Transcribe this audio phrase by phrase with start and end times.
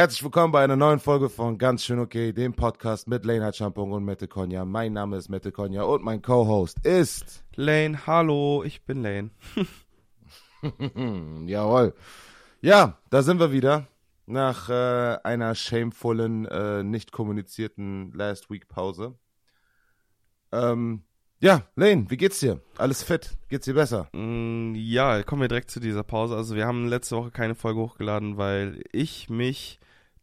[0.00, 3.92] Herzlich willkommen bei einer neuen Folge von Ganz schön okay, dem Podcast mit Lane Hatschampong
[3.92, 4.64] und Mette Konja.
[4.64, 8.06] Mein Name ist Mette Konja und mein Co-Host ist Lane.
[8.06, 9.28] Hallo, ich bin Lane.
[11.46, 11.92] Jawohl.
[12.62, 13.88] Ja, da sind wir wieder.
[14.24, 19.18] Nach äh, einer shamefulen, äh, nicht kommunizierten Last Week Pause.
[20.50, 21.02] Ähm,
[21.40, 22.62] ja, Lane, wie geht's dir?
[22.78, 23.36] Alles fit?
[23.50, 24.08] Geht's dir besser?
[24.14, 26.36] Mm, ja, kommen wir direkt zu dieser Pause.
[26.36, 29.78] Also wir haben letzte Woche keine Folge hochgeladen, weil ich mich,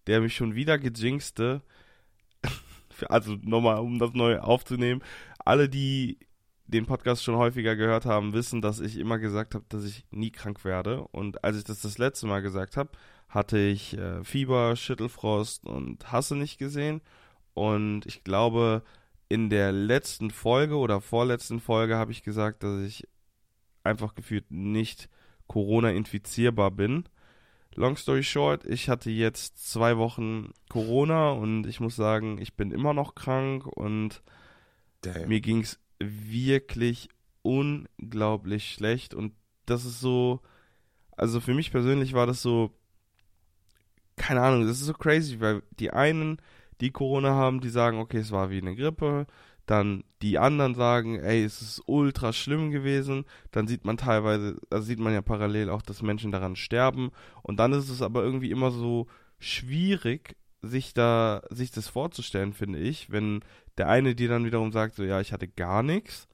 [0.07, 1.61] der mich schon wieder gejinxte,
[3.09, 5.01] also nochmal, um das neu aufzunehmen,
[5.37, 6.19] alle, die
[6.67, 10.31] den Podcast schon häufiger gehört haben, wissen, dass ich immer gesagt habe, dass ich nie
[10.31, 11.01] krank werde.
[11.07, 12.89] Und als ich das das letzte Mal gesagt habe,
[13.29, 17.01] hatte ich äh, Fieber, Schüttelfrost und Hasse nicht gesehen.
[17.53, 18.83] Und ich glaube,
[19.29, 23.07] in der letzten Folge oder vorletzten Folge habe ich gesagt, dass ich
[23.83, 25.09] einfach gefühlt nicht
[25.47, 27.05] Corona infizierbar bin.
[27.77, 32.71] Long story short, ich hatte jetzt zwei Wochen Corona und ich muss sagen, ich bin
[32.71, 34.23] immer noch krank und
[35.01, 35.27] Damn.
[35.27, 37.07] mir ging es wirklich
[37.43, 39.33] unglaublich schlecht und
[39.67, 40.41] das ist so,
[41.15, 42.71] also für mich persönlich war das so,
[44.15, 46.41] keine Ahnung, das ist so crazy, weil die einen,
[46.81, 49.27] die Corona haben, die sagen, okay, es war wie eine Grippe.
[49.67, 53.25] Dann die anderen sagen, ey, es ist ultra schlimm gewesen.
[53.51, 57.11] Dann sieht man teilweise, da sieht man ja parallel auch, dass Menschen daran sterben.
[57.43, 59.07] Und dann ist es aber irgendwie immer so
[59.39, 63.41] schwierig, sich da, sich das vorzustellen, finde ich, wenn
[63.77, 66.27] der eine dir dann wiederum sagt, so, ja, ich hatte gar nichts.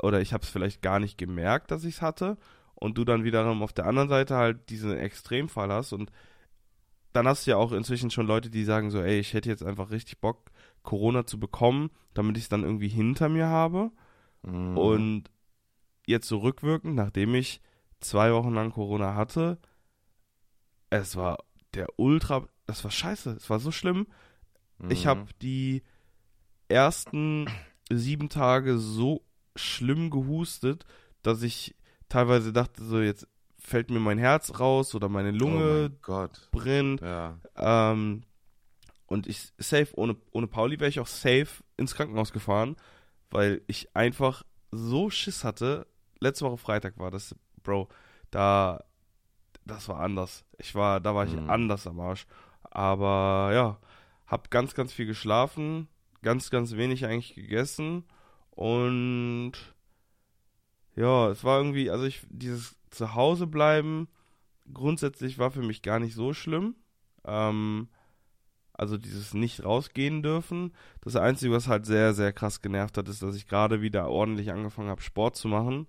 [0.00, 2.36] Oder ich habe es vielleicht gar nicht gemerkt, dass ich es hatte.
[2.74, 5.94] Und du dann wiederum auf der anderen Seite halt diesen Extremfall hast.
[5.94, 6.12] Und
[7.14, 9.62] dann hast du ja auch inzwischen schon Leute, die sagen so, ey, ich hätte jetzt
[9.62, 10.50] einfach richtig Bock,
[10.84, 13.90] Corona zu bekommen, damit ich es dann irgendwie hinter mir habe.
[14.42, 14.78] Mhm.
[14.78, 15.24] Und
[16.06, 17.60] jetzt so rückwirkend, nachdem ich
[18.00, 19.58] zwei Wochen lang Corona hatte,
[20.90, 21.38] es war
[21.74, 24.06] der Ultra, das war scheiße, es war so schlimm.
[24.78, 24.90] Mhm.
[24.90, 25.82] Ich habe die
[26.68, 27.46] ersten
[27.90, 29.24] sieben Tage so
[29.56, 30.84] schlimm gehustet,
[31.22, 31.74] dass ich
[32.08, 33.26] teilweise dachte, so jetzt
[33.58, 37.00] fällt mir mein Herz raus oder meine Lunge oh brennt.
[37.00, 37.38] Ja.
[37.56, 38.22] Ähm,
[39.06, 42.76] und ich safe, ohne, ohne Pauli wäre ich auch safe ins Krankenhaus gefahren,
[43.30, 45.86] weil ich einfach so Schiss hatte.
[46.20, 47.88] Letzte Woche Freitag war das, Bro,
[48.30, 48.84] da,
[49.64, 50.44] das war anders.
[50.58, 51.50] Ich war, da war ich mhm.
[51.50, 52.26] anders am Arsch.
[52.62, 53.78] Aber ja,
[54.26, 55.88] hab ganz, ganz viel geschlafen,
[56.22, 58.04] ganz, ganz wenig eigentlich gegessen
[58.50, 59.52] und
[60.96, 64.08] ja, es war irgendwie, also ich, dieses zu Hause bleiben
[64.72, 66.76] grundsätzlich war für mich gar nicht so schlimm.
[67.24, 67.88] Ähm,
[68.74, 70.72] also dieses nicht rausgehen dürfen.
[71.00, 74.52] Das Einzige, was halt sehr, sehr krass genervt hat, ist, dass ich gerade wieder ordentlich
[74.52, 75.86] angefangen habe, Sport zu machen.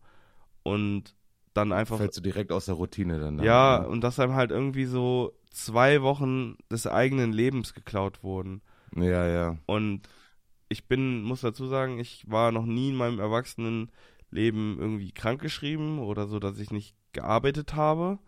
[0.63, 1.15] Und
[1.53, 1.97] dann einfach.
[1.97, 3.39] Fällst du direkt aus der Routine dann?
[3.39, 3.87] Ja, ne?
[3.87, 8.61] und dass einem halt irgendwie so zwei Wochen des eigenen Lebens geklaut wurden.
[8.95, 9.57] Ja, ja.
[9.65, 10.07] Und
[10.69, 13.89] ich bin, muss dazu sagen, ich war noch nie in meinem Erwachsenenleben
[14.79, 18.19] irgendwie krankgeschrieben oder so, dass ich nicht gearbeitet habe.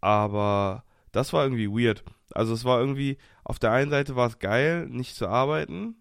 [0.00, 0.84] Aber
[1.16, 2.04] das war irgendwie weird.
[2.32, 5.96] Also es war irgendwie, auf der einen Seite war es geil, nicht zu arbeiten,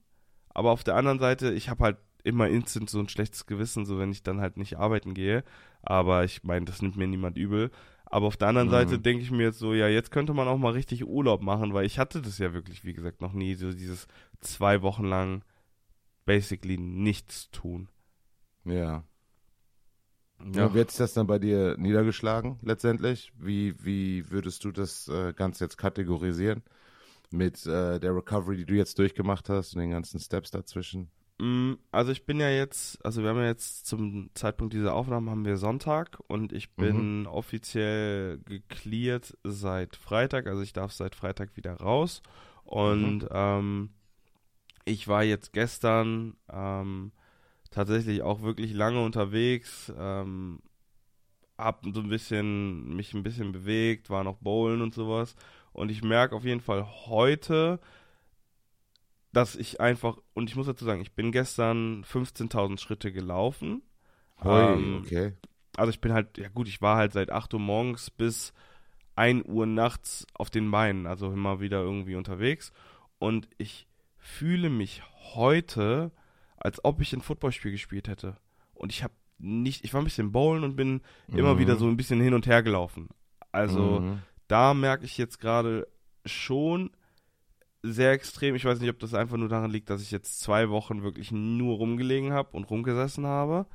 [0.49, 3.97] aber auf der anderen Seite, ich habe halt immer instant so ein schlechtes Gewissen, so
[3.99, 5.43] wenn ich dann halt nicht arbeiten gehe.
[5.83, 7.71] Aber ich meine, das nimmt mir niemand übel.
[8.05, 8.73] Aber auf der anderen mhm.
[8.73, 11.73] Seite denke ich mir jetzt so, ja, jetzt könnte man auch mal richtig Urlaub machen,
[11.73, 14.07] weil ich hatte das ja wirklich, wie gesagt, noch nie, so dieses
[14.41, 15.43] zwei Wochen lang
[16.25, 17.87] basically nichts tun.
[18.63, 19.03] Ja.
[20.53, 20.73] Ja.
[20.73, 23.31] Wie hat sich das dann bei dir niedergeschlagen letztendlich?
[23.39, 26.61] Wie, wie würdest du das äh, Ganze jetzt kategorisieren
[27.31, 31.09] mit äh, der Recovery, die du jetzt durchgemacht hast und den ganzen Steps dazwischen?
[31.37, 35.31] Mm, also ich bin ja jetzt, also wir haben ja jetzt zum Zeitpunkt dieser Aufnahme
[35.31, 37.27] haben wir Sonntag und ich bin mhm.
[37.27, 42.21] offiziell gecleared seit Freitag, also ich darf seit Freitag wieder raus
[42.63, 43.29] und mhm.
[43.31, 43.89] ähm,
[44.85, 47.11] ich war jetzt gestern ähm,
[47.75, 50.59] tatsächlich auch wirklich lange unterwegs, ähm,
[51.57, 55.35] hab so ein bisschen, mich ein bisschen bewegt, war noch bowlen und sowas.
[55.73, 57.79] Und ich merke auf jeden Fall heute,
[59.33, 63.81] dass ich einfach, und ich muss dazu sagen, ich bin gestern 15.000 Schritte gelaufen.
[64.41, 65.33] Hoi, ähm, okay.
[65.75, 68.53] Also ich bin halt, ja gut, ich war halt seit 8 Uhr morgens bis
[69.17, 72.71] 1 Uhr nachts auf den Beinen, also immer wieder irgendwie unterwegs.
[73.19, 73.85] Und ich
[74.17, 76.13] fühle mich heute
[76.65, 78.37] als ob ich ein Footballspiel gespielt hätte.
[78.73, 81.37] Und ich habe nicht, ich war ein bisschen bowlen und bin mhm.
[81.37, 83.09] immer wieder so ein bisschen hin und her gelaufen.
[83.51, 84.19] Also mhm.
[84.47, 85.87] da merke ich jetzt gerade
[86.25, 86.89] schon
[87.83, 88.55] sehr extrem.
[88.55, 91.31] Ich weiß nicht, ob das einfach nur daran liegt, dass ich jetzt zwei Wochen wirklich
[91.31, 93.67] nur rumgelegen habe und rumgesessen habe.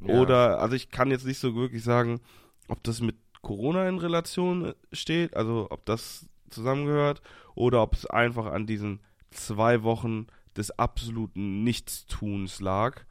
[0.00, 0.14] Ja.
[0.14, 2.20] Oder, also ich kann jetzt nicht so wirklich sagen,
[2.68, 7.20] ob das mit Corona in Relation steht, also ob das zusammengehört
[7.54, 9.00] oder ob es einfach an diesen
[9.30, 13.04] zwei Wochen des absoluten Nichtstuns lag.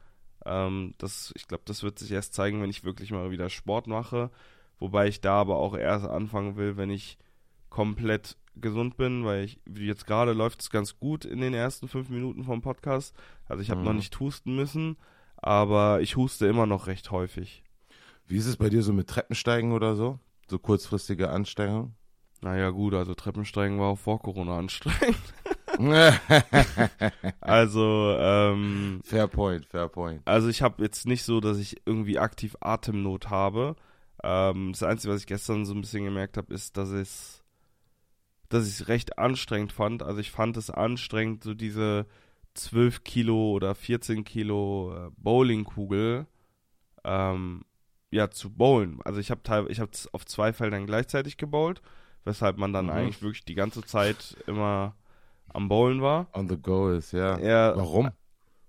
[0.44, 3.86] Ähm, das, ich glaube, das wird sich erst zeigen, wenn ich wirklich mal wieder Sport
[3.86, 4.30] mache.
[4.78, 7.18] Wobei ich da aber auch erst anfangen will, wenn ich
[7.70, 12.08] komplett gesund bin, weil ich, jetzt gerade läuft es ganz gut in den ersten fünf
[12.08, 13.14] Minuten vom Podcast.
[13.46, 13.86] Also ich habe mhm.
[13.86, 14.96] noch nicht husten müssen,
[15.36, 17.64] aber ich huste immer noch recht häufig.
[18.26, 20.18] Wie ist es bei dir so mit Treppensteigen oder so?
[20.48, 21.94] So kurzfristige Anstrengung?
[22.40, 25.16] Naja, gut, also Treppensteigen war auch vor Corona anstrengend.
[27.40, 30.22] also, ähm, Fair point, fair point.
[30.24, 33.76] Also ich habe jetzt nicht so, dass ich irgendwie aktiv Atemnot habe.
[34.22, 37.38] Ähm, das Einzige, was ich gestern so ein bisschen gemerkt habe, ist, dass es
[38.48, 40.02] dass ich es recht anstrengend fand.
[40.02, 42.06] Also ich fand es anstrengend, so diese
[42.54, 46.26] 12 Kilo oder 14 Kilo äh, Bowlingkugel
[47.04, 47.62] ähm,
[48.10, 49.00] ja, zu bowlen.
[49.04, 51.82] Also ich habe ich habe auf zwei Feldern gleichzeitig gebowlt,
[52.24, 52.92] weshalb man dann mhm.
[52.92, 54.94] eigentlich wirklich die ganze Zeit immer
[55.52, 56.28] am Bowlen war.
[56.32, 57.38] On the go ist, ja.
[57.38, 58.10] ja warum?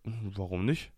[0.04, 0.92] Warum nicht?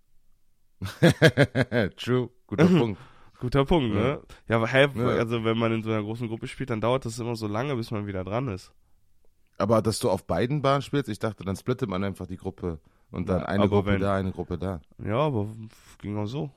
[1.97, 2.99] True, guter Punkt.
[3.39, 4.01] Guter Punkt, ja.
[4.01, 4.21] ne?
[4.47, 5.05] Ja, aber hä, ja.
[5.07, 7.75] also wenn man in so einer großen Gruppe spielt, dann dauert das immer so lange,
[7.75, 8.71] bis man wieder dran ist.
[9.57, 12.79] Aber dass du auf beiden Bahnen spielst, ich dachte, dann splittet man einfach die Gruppe
[13.11, 14.81] und dann ja, eine Gruppe wenn, da, eine Gruppe da.
[15.03, 15.47] Ja, aber
[15.99, 16.49] ging auch so.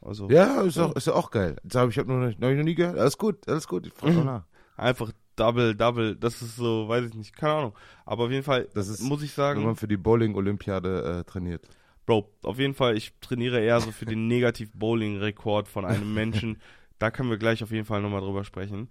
[0.00, 1.56] Also, ja, ist, Auch, ist ja auch geil.
[1.64, 2.98] Das habe ich hab noch, noch, noch nie gehört.
[2.98, 3.86] Alles gut, alles gut.
[3.86, 4.24] Ich frage mhm.
[4.24, 4.44] nach.
[4.76, 7.74] Einfach Double, Double, das ist so, weiß ich nicht, keine Ahnung.
[8.04, 9.60] Aber auf jeden Fall, das ist, muss ich sagen.
[9.60, 11.68] Wenn man für die Bowling-Olympiade äh, trainiert.
[12.06, 16.60] Bro, auf jeden Fall, ich trainiere eher so für den Negativ-Bowling-Rekord von einem Menschen.
[16.98, 18.88] da können wir gleich auf jeden Fall nochmal drüber sprechen.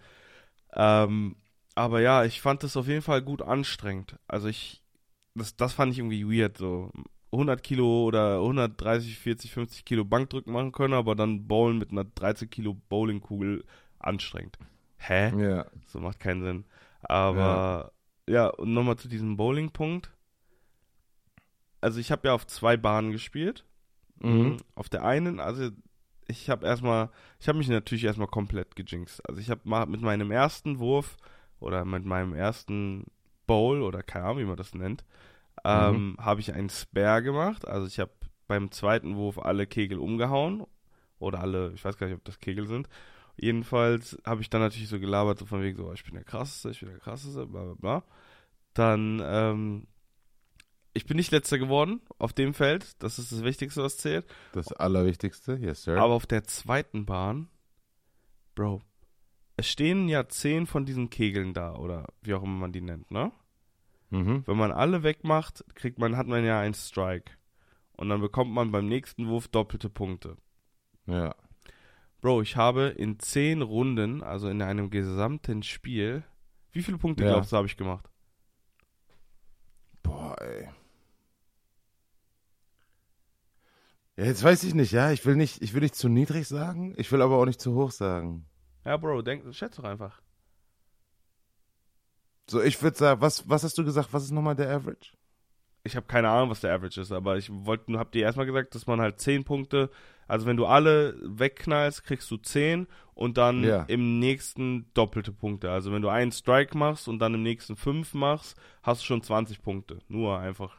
[0.74, 1.36] Ähm,
[1.76, 4.18] aber ja, ich fand das auf jeden Fall gut anstrengend.
[4.28, 4.84] Also ich,
[5.34, 6.92] das, das fand ich irgendwie weird, so
[7.32, 12.06] 100 Kilo oder 130, 40, 50 Kilo Bankdrücken machen können, aber dann bowlen mit einer
[12.06, 13.64] 13 Kilo Bowlingkugel
[14.00, 14.58] anstrengend.
[15.08, 15.32] Hä?
[15.38, 15.66] Ja.
[15.88, 16.66] So macht keinen Sinn.
[17.02, 17.92] Aber
[18.28, 20.12] ja, ja und nochmal zu diesem Bowling-Punkt
[21.86, 23.64] also ich habe ja auf zwei Bahnen gespielt.
[24.20, 24.58] Mhm.
[24.74, 25.70] Auf der einen, also
[26.28, 29.22] ich habe erstmal, ich habe mich natürlich erstmal komplett gejinxt.
[29.30, 31.16] Also ich habe mal mit meinem ersten Wurf
[31.60, 33.06] oder mit meinem ersten
[33.46, 35.06] Bowl oder keine Ahnung, wie man das nennt,
[35.64, 36.18] ähm, mhm.
[36.18, 37.68] habe ich einen Spare gemacht.
[37.68, 38.14] Also ich habe
[38.48, 40.66] beim zweiten Wurf alle Kegel umgehauen
[41.20, 42.90] oder alle, ich weiß gar nicht, ob das Kegel sind.
[43.38, 46.70] Jedenfalls habe ich dann natürlich so gelabert, so von wegen so, ich bin der krasseste,
[46.72, 48.04] ich bin der krasseste, bla bla bla.
[48.74, 49.88] Dann ähm,
[50.96, 53.02] ich bin nicht letzter geworden auf dem Feld.
[53.04, 54.26] Das ist das Wichtigste, was zählt.
[54.54, 55.98] Das Allerwichtigste, yes, sir.
[55.98, 57.50] Aber auf der zweiten Bahn,
[58.56, 58.82] Bro,
[59.58, 63.12] es stehen ja zehn von diesen Kegeln da oder wie auch immer man die nennt,
[63.12, 63.32] ne?
[64.10, 64.44] Mhm.
[64.46, 67.34] Wenn man alle wegmacht, kriegt man, hat man ja einen Strike.
[67.98, 70.38] Und dann bekommt man beim nächsten Wurf doppelte Punkte.
[71.08, 71.36] Ja.
[72.26, 76.24] Bro, ich habe in zehn Runden, also in einem gesamten Spiel,
[76.72, 77.30] wie viele Punkte ja.
[77.30, 78.10] glaubst du, habe ich gemacht?
[80.02, 80.68] Boah, ey.
[84.18, 85.12] Ja, jetzt weiß ich nicht, ja.
[85.12, 87.76] Ich will nicht, ich will nicht zu niedrig sagen, ich will aber auch nicht zu
[87.76, 88.48] hoch sagen.
[88.86, 90.20] Ja, Bro, denk, schätze doch einfach.
[92.50, 94.14] So, ich würde sagen, was, was hast du gesagt?
[94.14, 95.12] Was ist nochmal der Average?
[95.86, 98.48] Ich habe keine Ahnung, was der Average ist, aber ich wollte nur, hab dir erstmal
[98.48, 99.90] gesagt, dass man halt 10 Punkte,
[100.28, 103.84] also wenn du alle wegknallst, kriegst du 10 und dann ja.
[103.84, 105.72] im nächsten doppelte Punkte.
[105.72, 109.22] Also wenn du einen Strike machst und dann im nächsten 5 machst, hast du schon
[109.22, 110.00] 20 Punkte.
[110.08, 110.76] Nur einfach.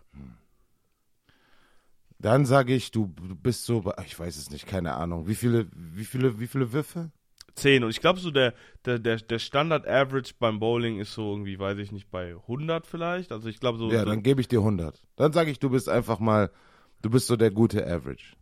[2.19, 5.29] Dann sage ich, du, du bist so, ich weiß es nicht, keine Ahnung.
[5.29, 7.11] Wie viele, wie viele, wie viele Würfe?
[7.57, 7.83] Zehn.
[7.85, 11.79] Und ich glaube so, der, der, der, der Standard-Average beim Bowling ist so irgendwie, weiß
[11.79, 13.33] ich nicht, bei 100 vielleicht.
[13.33, 13.91] Also ich glaube so.
[13.91, 15.03] Ja, so dann gebe ich dir 100.
[15.17, 16.51] Dann sage ich, du bist einfach mal,
[17.01, 18.37] du bist so der gute Average.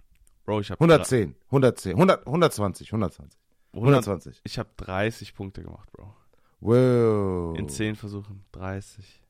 [0.44, 3.40] Bro, ich habe 110, 110, 100, 120, 120.
[3.72, 4.40] 120.
[4.44, 6.14] Ich habe 30 Punkte gemacht, Bro.
[6.60, 7.56] Wow.
[7.56, 8.44] In 10 Versuchen.
[8.52, 9.22] 30.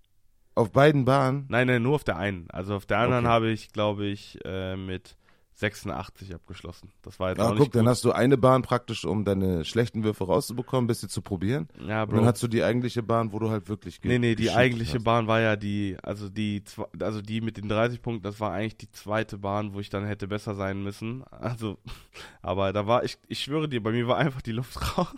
[0.54, 1.46] Auf beiden Bahnen?
[1.48, 2.48] Nein, nein, nur auf der einen.
[2.50, 3.32] Also auf der anderen okay.
[3.32, 5.16] habe ich, glaube ich, äh, mit
[5.56, 6.90] 86 abgeschlossen.
[7.02, 7.76] Das war jetzt ja, auch guck, nicht gut.
[7.76, 11.68] dann hast du eine Bahn praktisch, um deine schlechten Würfe rauszubekommen, bis sie zu probieren.
[11.78, 12.12] Ja, Bro.
[12.12, 14.96] Und dann hast du die eigentliche Bahn, wo du halt wirklich Nee, nee, die eigentliche
[14.96, 15.04] hast.
[15.04, 16.64] Bahn war ja die, also die,
[16.98, 20.04] also die mit den 30 Punkten, das war eigentlich die zweite Bahn, wo ich dann
[20.04, 21.22] hätte besser sein müssen.
[21.30, 21.78] Also,
[22.42, 25.14] aber da war, ich, ich schwöre dir, bei mir war einfach die Luft raus.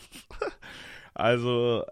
[1.15, 1.83] also,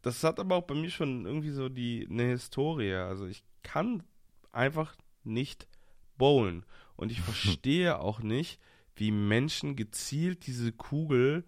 [0.00, 2.94] das hat aber auch bei mir schon irgendwie so die eine Historie.
[2.94, 4.02] Also ich kann
[4.50, 5.68] einfach nicht
[6.16, 6.64] bowlen.
[6.96, 8.60] Und ich verstehe auch nicht,
[8.96, 11.44] wie Menschen gezielt diese Kugel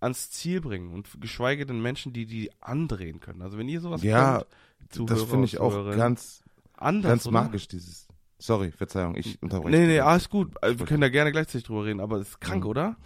[0.00, 3.42] ans Ziel bringen und geschweige denn Menschen, die die andrehen können.
[3.42, 4.44] Also wenn ihr sowas ja,
[4.90, 6.42] könnt, das finde ich auch ganz
[6.76, 8.06] anders, ganz magisch dieses.
[8.40, 9.76] Sorry, Verzeihung, ich unterbreche.
[9.76, 10.54] Nee, nee, alles gut.
[10.62, 12.70] Wir können da gerne gleichzeitig drüber reden, aber es ist krank, mhm.
[12.70, 12.96] oder?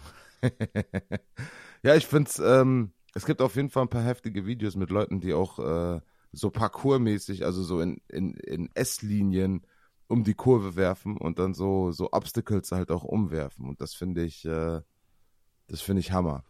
[1.81, 4.91] ja, ich finde es ähm, Es gibt auf jeden Fall ein paar heftige Videos mit
[4.91, 6.01] Leuten, die auch äh,
[6.31, 9.65] so parkourmäßig, also so in, in, in S-Linien
[10.13, 13.67] um die Kurve werfen und dann so, so Obstacles halt auch umwerfen.
[13.67, 14.81] Und das finde ich, äh,
[15.67, 16.43] das finde ich Hammer.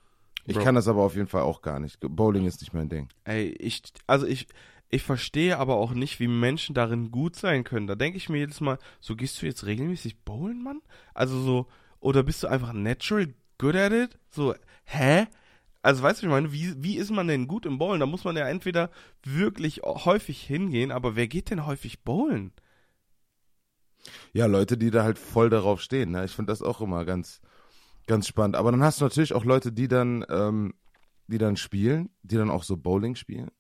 [0.46, 0.64] Ich Bro.
[0.64, 2.00] kann das aber auf jeden Fall auch gar nicht.
[2.02, 3.08] Bowling ist nicht mein Ding.
[3.24, 4.48] Ey, ich, also ich,
[4.90, 7.88] ich verstehe aber auch nicht, wie Menschen darin gut sein können.
[7.88, 10.82] Da denke ich mir jedes Mal, so gehst du jetzt regelmäßig bowlen, Mann?
[11.14, 11.68] Also so,
[12.02, 14.20] oder bist du einfach natural good at it?
[14.30, 14.54] So,
[14.84, 15.28] hä?
[15.82, 18.02] Also weißt du, ich meine, wie, wie ist man denn gut im Bowlen?
[18.02, 18.90] Da muss man ja entweder
[19.24, 22.52] wirklich häufig hingehen, aber wer geht denn häufig bowlen?
[24.34, 26.12] Ja, Leute, die da halt voll darauf stehen.
[26.12, 26.26] Ne?
[26.26, 27.42] Ich finde das auch immer ganz,
[28.08, 28.56] ganz spannend.
[28.56, 30.74] Aber dann hast du natürlich auch Leute, die dann, ähm,
[31.28, 33.52] die dann spielen, die dann auch so Bowling spielen.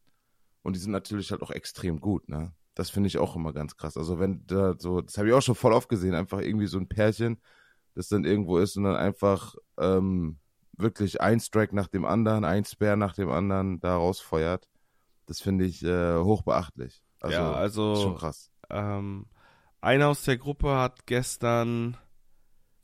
[0.63, 2.53] Und die sind natürlich halt auch extrem gut, ne?
[2.75, 3.97] Das finde ich auch immer ganz krass.
[3.97, 6.79] Also wenn da so, das habe ich auch schon voll oft gesehen, einfach irgendwie so
[6.79, 7.39] ein Pärchen,
[7.93, 10.39] das dann irgendwo ist und dann einfach ähm,
[10.75, 14.67] wirklich ein Strike nach dem anderen, ein Spare nach dem anderen da rausfeuert.
[15.27, 17.03] Das finde ich äh, hochbeachtlich.
[17.19, 18.51] Also, ja, also schon krass.
[18.69, 19.27] Ähm,
[19.83, 21.97] einer aus der Gruppe hat gestern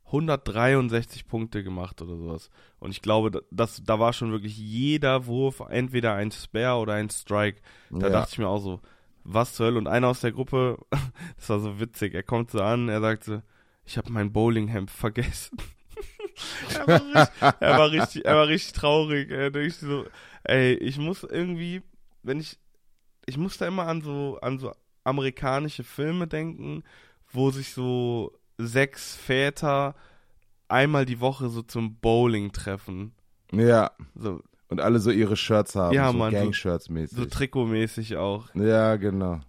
[0.07, 2.49] 163 Punkte gemacht oder sowas.
[2.79, 7.09] Und ich glaube, das, da war schon wirklich jeder Wurf entweder ein Spare oder ein
[7.09, 7.61] Strike.
[7.89, 8.09] Da ja.
[8.09, 8.81] dachte ich mir auch so,
[9.23, 9.77] was zur Hölle?
[9.77, 10.77] Und einer aus der Gruppe,
[11.37, 13.41] das war so witzig, er kommt so an, er sagt so,
[13.85, 15.57] ich habe mein Bowlinghemd vergessen.
[16.75, 19.31] er, war richtig, er, war richtig, er war richtig traurig.
[19.31, 20.05] Er denkt so,
[20.43, 21.81] ey, ich muss irgendwie,
[22.23, 22.59] wenn ich,
[23.25, 24.73] ich muss da immer an so, an so
[25.09, 26.83] amerikanische Filme denken,
[27.31, 29.95] wo sich so sechs Väter
[30.67, 33.13] einmal die Woche so zum Bowling treffen.
[33.51, 33.91] Ja.
[34.15, 34.41] So.
[34.69, 37.17] Und alle so ihre Shirts haben, ja, so Mann, Gang-Shirts mäßig.
[37.17, 38.53] So Trikotmäßig auch.
[38.53, 39.39] Ja, genau.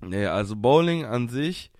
[0.00, 1.72] Nee, also Bowling an sich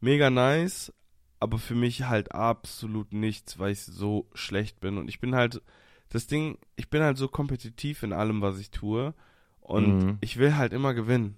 [0.00, 0.92] mega nice,
[1.40, 4.98] aber für mich halt absolut nichts, weil ich so schlecht bin.
[4.98, 5.62] Und ich bin halt,
[6.10, 9.14] das Ding, ich bin halt so kompetitiv in allem, was ich tue.
[9.60, 10.18] Und mhm.
[10.20, 11.36] ich will halt immer gewinnen.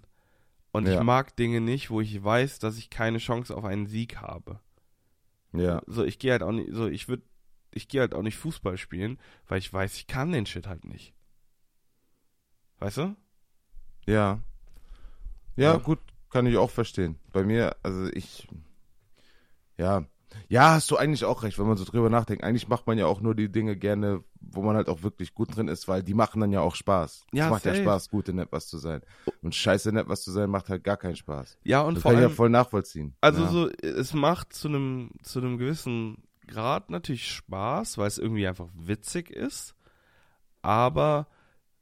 [0.75, 0.95] Und ja.
[0.95, 4.59] ich mag Dinge nicht, wo ich weiß, dass ich keine Chance auf einen Sieg habe.
[5.53, 5.81] Ja.
[5.87, 7.23] So, ich gehe halt auch nicht, so, ich würde,
[7.71, 10.85] ich gehe halt auch nicht Fußball spielen, weil ich weiß, ich kann den Shit halt
[10.85, 11.15] nicht.
[12.81, 13.15] Weißt du?
[14.05, 14.41] Ja.
[15.55, 15.77] Ja, ja.
[15.77, 17.21] gut, kann ich auch verstehen.
[17.33, 18.49] Bei mir, also ich,
[19.79, 20.05] ja,
[20.49, 22.43] ja, hast du eigentlich auch recht, wenn man so drüber nachdenkt.
[22.43, 25.57] Eigentlich macht man ja auch nur die Dinge gerne, wo man halt auch wirklich gut
[25.57, 27.27] drin ist, weil die machen dann ja auch Spaß.
[27.33, 27.77] Ja, es macht safe.
[27.77, 29.03] ja Spaß, gut in etwas zu sein.
[29.43, 31.59] Und scheiße in etwas zu sein macht halt gar keinen Spaß.
[31.65, 33.17] Ja, und das vor kann allem, ich ja voll nachvollziehen.
[33.21, 33.49] Also ja.
[33.49, 38.69] so, es macht zu einem, zu einem gewissen Grad natürlich Spaß, weil es irgendwie einfach
[38.75, 39.75] witzig ist.
[40.63, 41.27] Aber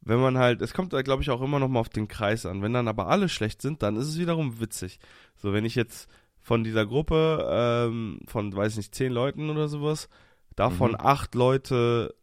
[0.01, 2.47] wenn man halt, es kommt da glaube ich auch immer noch mal auf den Kreis
[2.47, 2.63] an.
[2.63, 4.99] Wenn dann aber alle schlecht sind, dann ist es wiederum witzig.
[5.37, 6.09] So, wenn ich jetzt
[6.41, 10.09] von dieser Gruppe ähm, von, weiß nicht, zehn Leuten oder sowas,
[10.57, 10.99] davon mhm.
[10.99, 12.15] acht Leute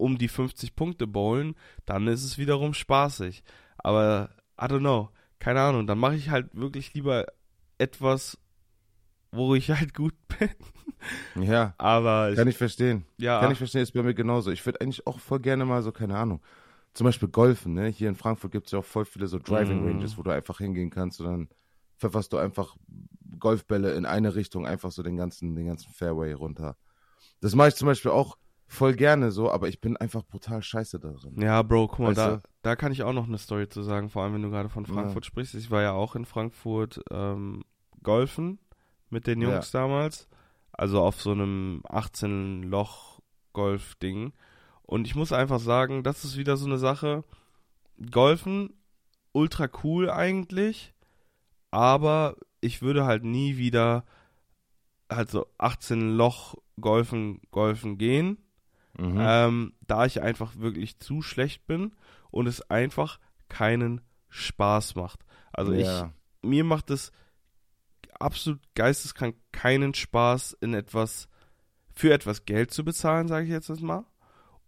[0.00, 1.54] um die 50 Punkte bowlen,
[1.86, 3.42] dann ist es wiederum spaßig.
[3.78, 4.30] Aber,
[4.60, 7.26] I don't know, keine Ahnung, dann mache ich halt wirklich lieber
[7.78, 8.38] etwas,
[9.32, 11.46] wo ich halt gut bin.
[11.46, 11.74] Ja.
[11.78, 12.34] Aber.
[12.34, 13.04] Kann ich verstehen.
[13.16, 13.40] Ja.
[13.40, 14.50] Kann ich verstehen, ist bei mir genauso.
[14.50, 16.42] Ich würde eigentlich auch voll gerne mal so, keine Ahnung,
[16.92, 17.86] zum Beispiel Golfen, ne?
[17.86, 19.86] Hier in Frankfurt gibt es ja auch voll viele so Driving mhm.
[19.86, 21.48] Ranges, wo du einfach hingehen kannst und dann
[21.98, 22.76] pfefferst du einfach
[23.38, 26.76] Golfbälle in eine Richtung, einfach so den ganzen, den ganzen Fairway runter.
[27.40, 28.36] Das mache ich zum Beispiel auch
[28.70, 31.40] voll gerne so, aber ich bin einfach brutal scheiße darin.
[31.40, 34.22] Ja, Bro, guck mal, da, da kann ich auch noch eine Story zu sagen, vor
[34.22, 35.28] allem wenn du gerade von Frankfurt ja.
[35.28, 35.56] sprichst.
[35.56, 37.64] Ich war ja auch in Frankfurt ähm,
[38.02, 38.60] golfen
[39.08, 39.80] mit den Jungs ja.
[39.80, 40.28] damals.
[40.72, 44.34] Also auf so einem 18-Loch-Golf-Ding.
[44.82, 47.24] Und ich muss einfach sagen, das ist wieder so eine Sache.
[48.10, 48.72] Golfen,
[49.32, 50.94] ultra cool eigentlich,
[51.72, 54.04] aber ich würde halt nie wieder
[55.10, 58.38] halt so 18 Loch golfen, golfen gehen,
[59.00, 59.18] mhm.
[59.18, 61.92] ähm, da ich einfach wirklich zu schlecht bin
[62.30, 65.24] und es einfach keinen Spaß macht.
[65.52, 66.12] Also ja.
[66.42, 67.12] ich, mir macht es
[68.18, 71.28] absolut geisteskrank keinen Spaß in etwas,
[71.94, 74.04] für etwas Geld zu bezahlen, sage ich jetzt mal.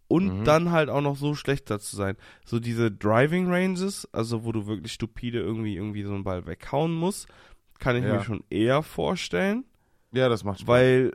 [0.08, 0.44] Und mhm.
[0.44, 2.16] dann halt auch noch so schlechter zu sein.
[2.44, 6.92] So diese Driving Ranges, also wo du wirklich stupide irgendwie irgendwie so einen Ball weghauen
[6.92, 7.28] musst,
[7.78, 8.14] kann ich ja.
[8.14, 9.64] mir schon eher vorstellen.
[10.12, 10.68] Ja, das macht Spaß.
[10.68, 11.12] Weil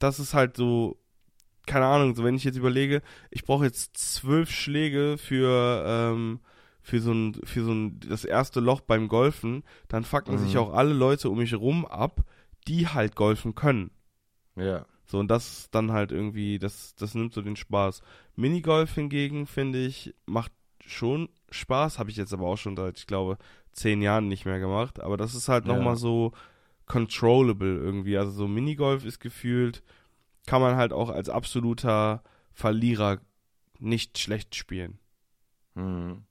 [0.00, 0.98] das ist halt so,
[1.68, 6.40] keine Ahnung, so wenn ich jetzt überlege, ich brauche jetzt zwölf Schläge für, ähm,
[6.82, 10.38] für so ein, für so ein, das erste Loch beim Golfen, dann fucken mhm.
[10.38, 12.24] sich auch alle Leute um mich rum ab,
[12.66, 13.90] die halt golfen können.
[14.56, 14.86] Ja.
[15.06, 18.02] So, und das dann halt irgendwie, das, das nimmt so den Spaß.
[18.36, 20.52] Minigolf hingegen, finde ich, macht
[20.84, 23.38] schon Spaß, habe ich jetzt aber auch schon seit, ich glaube,
[23.72, 25.00] zehn Jahren nicht mehr gemacht.
[25.00, 25.74] Aber das ist halt ja.
[25.74, 26.32] nochmal so
[26.86, 28.18] controllable irgendwie.
[28.18, 29.82] Also so Minigolf ist gefühlt,
[30.48, 32.22] kann man halt auch als absoluter
[32.54, 33.20] Verlierer
[33.78, 34.98] nicht schlecht spielen.
[35.74, 36.24] Mhm.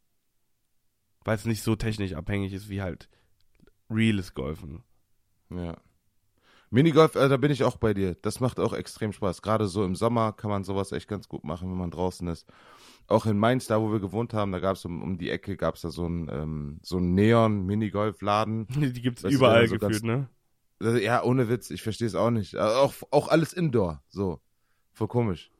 [1.23, 3.09] Weil es nicht so technisch abhängig ist wie halt
[3.91, 4.83] reales Golfen.
[5.51, 5.77] Ja.
[6.71, 8.15] Minigolf, äh, da bin ich auch bei dir.
[8.23, 9.43] Das macht auch extrem Spaß.
[9.43, 12.47] Gerade so im Sommer kann man sowas echt ganz gut machen, wenn man draußen ist.
[13.05, 15.57] Auch in Mainz, da wo wir gewohnt haben, da gab es um, um die Ecke
[15.57, 18.67] gab es da so einen ähm, so Neon-Minigolf-Laden.
[18.93, 20.27] Die gibt's überall so gefühlt, ne?
[20.79, 22.53] Ja, ohne Witz, ich verstehe es auch nicht.
[22.53, 24.41] Äh, auch, auch alles Indoor, so.
[24.93, 25.51] Voll komisch.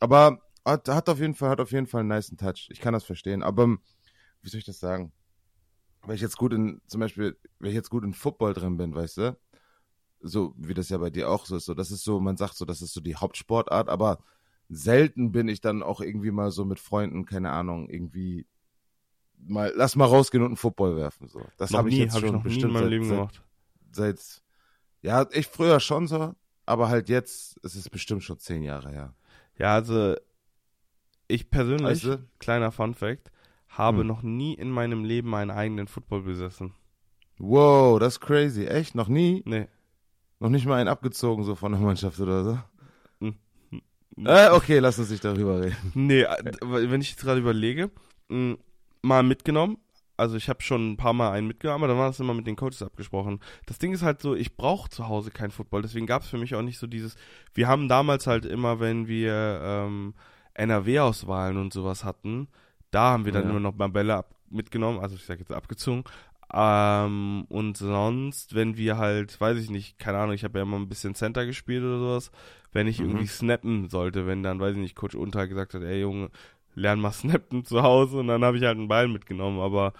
[0.00, 2.68] Aber hat, hat auf jeden Fall, hat auf jeden Fall einen nice Touch.
[2.70, 3.42] Ich kann das verstehen.
[3.42, 3.76] Aber
[4.42, 5.12] wie soll ich das sagen?
[6.04, 8.94] Wenn ich jetzt gut in, zum Beispiel, wenn ich jetzt gut in Football drin bin,
[8.94, 9.38] weißt du?
[10.20, 11.66] So wie das ja bei dir auch so ist.
[11.66, 14.18] So, das ist so, man sagt so, das ist so die Hauptsportart, aber
[14.68, 18.46] selten bin ich dann auch irgendwie mal so mit Freunden, keine Ahnung, irgendwie
[19.38, 21.28] mal, lass mal rausgehen und einen Football werfen.
[21.28, 21.42] So.
[21.56, 23.42] Das habe ich jetzt hab schon ich bestimmt nie in meinem Leben seit, gemacht.
[23.92, 24.42] Seit,
[25.06, 26.34] ja, ich früher schon so,
[26.66, 29.14] aber halt jetzt ist es bestimmt schon zehn Jahre her.
[29.56, 30.16] Ja, also
[31.28, 32.26] ich persönlich, du?
[32.40, 33.30] kleiner Fun Fact,
[33.68, 34.06] habe hm.
[34.08, 36.74] noch nie in meinem Leben einen eigenen Football besessen.
[37.38, 38.66] Wow, das ist crazy.
[38.66, 38.96] Echt?
[38.96, 39.42] Noch nie?
[39.46, 39.68] Nee.
[40.40, 42.58] Noch nicht mal einen abgezogen so von der Mannschaft oder so?
[43.20, 43.36] Hm.
[44.24, 45.92] Äh, okay, lass uns nicht darüber reden.
[45.94, 47.92] Nee, äh, wenn ich jetzt gerade überlege,
[48.28, 48.58] hm,
[49.02, 49.78] mal mitgenommen.
[50.16, 52.46] Also ich habe schon ein paar Mal einen mitgenommen, aber dann war das immer mit
[52.46, 53.40] den Coaches abgesprochen.
[53.66, 56.38] Das Ding ist halt so, ich brauche zu Hause kein Football, deswegen gab es für
[56.38, 57.16] mich auch nicht so dieses.
[57.54, 60.14] Wir haben damals halt immer, wenn wir ähm,
[60.54, 62.48] NRW-Auswahlen und sowas hatten,
[62.90, 63.50] da haben wir dann ja.
[63.50, 66.04] immer noch Bälle mitgenommen, also ich sage jetzt abgezogen.
[66.52, 70.78] Ähm, und sonst, wenn wir halt, weiß ich nicht, keine Ahnung, ich habe ja immer
[70.78, 72.30] ein bisschen Center gespielt oder sowas,
[72.72, 73.06] wenn ich mhm.
[73.06, 76.30] irgendwie snappen sollte, wenn dann, weiß ich nicht, Coach Unter gesagt hat, ey Junge,
[76.76, 79.92] lern mal snappen zu Hause und dann habe ich halt einen Ball mitgenommen, aber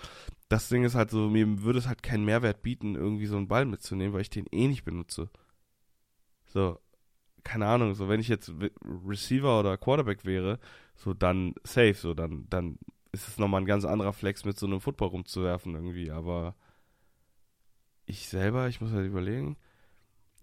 [0.49, 3.49] das Ding ist halt so, mir würde es halt keinen Mehrwert bieten, irgendwie so einen
[3.49, 5.29] Ball mitzunehmen, weil ich den eh nicht benutze.
[6.47, 6.79] So,
[7.43, 8.53] keine Ahnung, so wenn ich jetzt
[9.07, 10.61] Receiver oder Quarterback wäre,
[10.95, 12.79] so dann safe, so dann, dann
[13.13, 16.55] ist es nochmal ein ganz anderer Flex, mit so einem Football rumzuwerfen irgendwie, aber
[18.05, 19.57] ich selber, ich muss halt überlegen,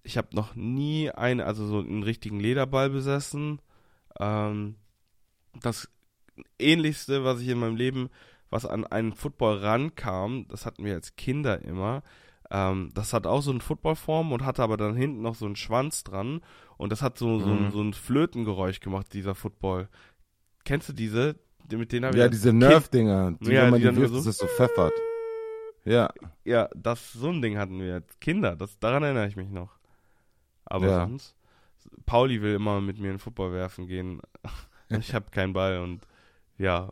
[0.03, 3.61] ich habe noch nie einen, also so einen richtigen Lederball besessen.
[4.19, 4.75] Ähm,
[5.61, 5.89] das
[6.59, 8.09] ähnlichste, was ich in meinem Leben,
[8.49, 12.03] was an einen Football rankam, das hatten wir als Kinder immer.
[12.51, 15.55] Ähm, das hat auch so eine Footballform und hatte aber dann hinten noch so einen
[15.55, 16.41] Schwanz dran
[16.77, 17.39] und das hat so, mhm.
[17.39, 19.89] so, ein, so ein Flötengeräusch gemacht, dieser Football.
[20.65, 21.35] Kennst du diese?
[21.71, 24.37] Mit denen habe ja, diese Nerf-Dinger, die, ja, wenn man die, die wirft, so, das
[24.37, 24.93] so pfeffert.
[25.85, 26.11] Ja.
[26.43, 29.79] Ja, das, so ein Ding hatten wir als Kinder, das, daran erinnere ich mich noch.
[30.65, 30.99] Aber ja.
[31.07, 31.35] sonst,
[32.05, 34.21] Pauli will immer mit mir in Football werfen gehen.
[34.89, 36.05] ich habe keinen Ball und
[36.57, 36.89] ja,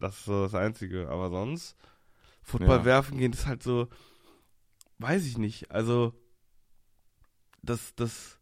[0.00, 1.08] das ist so das Einzige.
[1.08, 1.76] Aber sonst,
[2.42, 2.84] Football ja.
[2.84, 3.88] werfen gehen ist halt so,
[4.98, 5.70] weiß ich nicht.
[5.70, 6.12] Also,
[7.62, 8.38] das, das,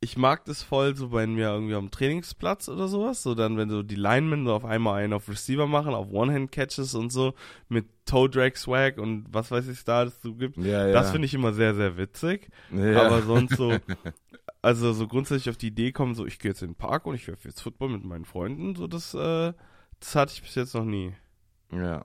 [0.00, 3.68] ich mag das voll, so wenn wir irgendwie am Trainingsplatz oder sowas, so dann, wenn
[3.68, 7.34] so die Linemen so auf einmal einen auf Receiver machen, auf One-Hand-Catches und so,
[7.68, 10.56] mit Toe-Drag-Swag und was weiß ich da das so gibt.
[10.58, 10.92] Ja, ja.
[10.92, 12.48] Das finde ich immer sehr, sehr witzig.
[12.72, 13.76] Aber sonst so,
[14.62, 17.14] also so grundsätzlich auf die Idee kommen, so ich gehe jetzt in den Park und
[17.14, 19.52] ich werfe jetzt Football mit meinen Freunden, so das, äh,
[20.00, 21.14] das hatte ich bis jetzt noch nie.
[21.72, 22.04] Ja.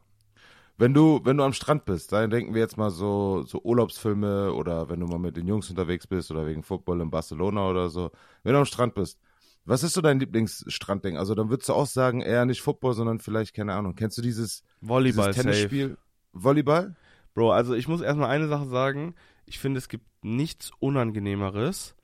[0.78, 4.52] Wenn du, wenn du am Strand bist, dann denken wir jetzt mal so, so Urlaubsfilme
[4.54, 7.90] oder wenn du mal mit den Jungs unterwegs bist oder wegen Football in Barcelona oder
[7.90, 8.10] so.
[8.44, 9.20] Wenn du am Strand bist,
[9.64, 11.18] was ist so dein Lieblingsstrandding?
[11.18, 14.24] Also dann würdest du auch sagen, eher nicht Football, sondern vielleicht, keine Ahnung, kennst du
[14.24, 15.98] dieses Volleyball dieses Tennisspiel?
[16.34, 16.96] Volleyball?
[17.36, 19.14] Bro, also ich muss erstmal eine Sache sagen.
[19.46, 21.96] Ich finde, es gibt nichts Unangenehmeres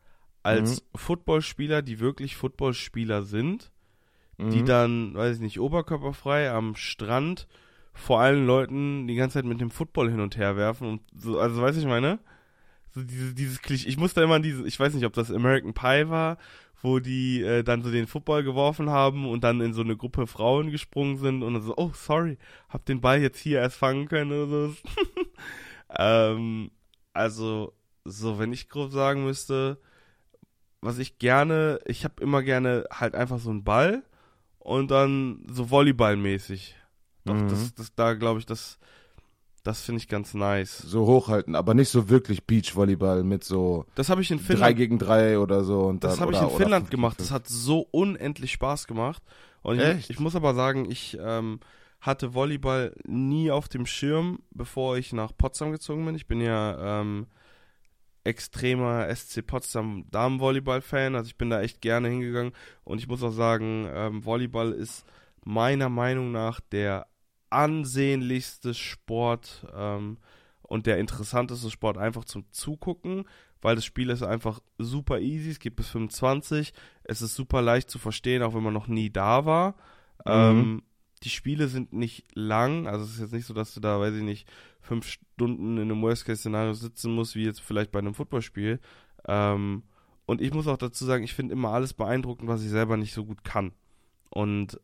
[0.43, 0.97] als mhm.
[0.97, 3.71] Footballspieler, die wirklich Footballspieler sind,
[4.37, 4.49] mhm.
[4.51, 7.47] die dann, weiß ich nicht, oberkörperfrei am Strand
[7.93, 11.39] vor allen Leuten die ganze Zeit mit dem Football hin und her werfen und so,
[11.39, 12.19] also weiß ich meine?
[12.91, 13.89] So diese, dieses Klischee.
[13.89, 16.37] Ich musste immer an diese, ich weiß nicht, ob das American Pie war,
[16.81, 20.27] wo die äh, dann so den Football geworfen haben und dann in so eine Gruppe
[20.27, 22.37] Frauen gesprungen sind und so, oh, sorry,
[22.69, 24.75] hab den Ball jetzt hier erst fangen können oder so.
[25.97, 26.71] ähm,
[27.13, 27.73] also,
[28.05, 29.79] so, wenn ich grob sagen müsste,
[30.81, 34.03] was ich gerne, ich habe immer gerne halt einfach so einen Ball
[34.67, 36.75] und dann so Volleyballmäßig.
[37.23, 37.47] Doch, mhm.
[37.47, 38.79] das, das, da glaube ich, das,
[39.63, 40.79] das finde ich ganz nice.
[40.79, 43.85] So hochhalten, aber nicht so wirklich Beachvolleyball mit so.
[43.95, 44.67] Das habe ich in Finnland.
[44.67, 45.83] Drei gegen drei oder so.
[45.83, 47.17] Und das habe ich in Finnland gemacht.
[47.17, 49.23] Das hat so unendlich Spaß gemacht.
[49.61, 51.61] Und ich, ich, muss aber sagen, ich ähm,
[52.01, 56.15] hatte Volleyball nie auf dem Schirm, bevor ich nach Potsdam gezogen bin.
[56.15, 57.27] Ich bin ja ähm,
[58.27, 61.15] extremer SC Potsdam Damenvolleyball-Fan.
[61.15, 62.53] Also ich bin da echt gerne hingegangen.
[62.83, 65.05] Und ich muss auch sagen, ähm, Volleyball ist
[65.43, 67.07] meiner Meinung nach der
[67.49, 70.17] ansehnlichste Sport ähm,
[70.61, 73.23] und der interessanteste Sport einfach zum Zugucken,
[73.61, 77.89] weil das Spiel ist einfach super easy, es geht bis 25, es ist super leicht
[77.89, 79.75] zu verstehen, auch wenn man noch nie da war.
[80.25, 80.31] Mhm.
[80.31, 80.83] Ähm,
[81.23, 84.15] die Spiele sind nicht lang, also es ist jetzt nicht so, dass du da, weiß
[84.15, 84.47] ich nicht,
[84.81, 88.79] fünf Stunden in einem Worst-Case-Szenario sitzen musst, wie jetzt vielleicht bei einem Footballspiel.
[89.27, 89.83] Ähm,
[90.25, 93.13] und ich muss auch dazu sagen, ich finde immer alles beeindruckend, was ich selber nicht
[93.13, 93.71] so gut kann.
[94.29, 94.79] Und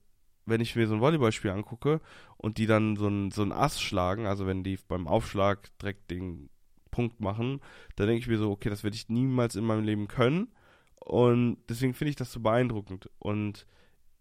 [0.46, 2.02] wenn ich mir so ein Volleyballspiel angucke
[2.38, 6.12] und die dann so ein, so ein Ass schlagen, also wenn die beim Aufschlag direkt
[6.12, 6.50] den
[6.92, 7.62] Punkt machen,
[7.96, 10.50] dann denke ich mir so, okay, das werde ich niemals in meinem Leben können.
[11.00, 13.10] Und deswegen finde ich das so beeindruckend.
[13.20, 13.68] Und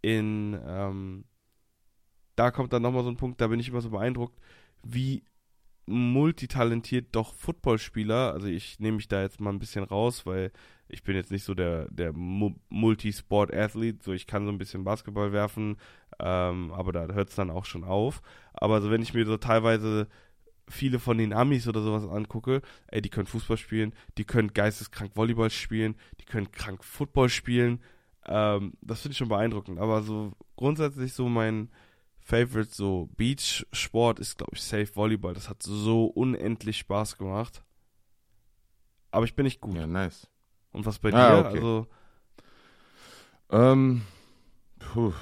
[0.00, 1.24] in, ähm,
[2.36, 4.38] da kommt dann nochmal so ein Punkt, da bin ich immer so beeindruckt,
[4.82, 5.24] wie
[5.86, 10.52] multitalentiert doch Footballspieler, also ich nehme mich da jetzt mal ein bisschen raus, weil
[10.88, 15.32] ich bin jetzt nicht so der, der Multisport-Athlet, so ich kann so ein bisschen Basketball
[15.32, 15.76] werfen,
[16.20, 18.22] ähm, aber da hört es dann auch schon auf.
[18.52, 20.08] Aber so wenn ich mir so teilweise
[20.68, 25.16] viele von den Amis oder sowas angucke, ey, die können Fußball spielen, die können geisteskrank
[25.16, 27.80] Volleyball spielen, die können krank Football spielen,
[28.26, 29.80] ähm, das finde ich schon beeindruckend.
[29.80, 31.70] Aber so grundsätzlich so mein
[32.22, 35.34] Favorite, so Beach-Sport ist, glaube ich, Safe Volleyball.
[35.34, 37.62] Das hat so unendlich Spaß gemacht.
[39.10, 39.74] Aber ich bin nicht gut.
[39.74, 40.28] Ja, nice.
[40.70, 41.48] Und was bei ah, dir?
[41.48, 41.56] Okay.
[41.56, 41.86] Also.
[43.50, 44.02] Ähm,
[44.78, 45.12] puh.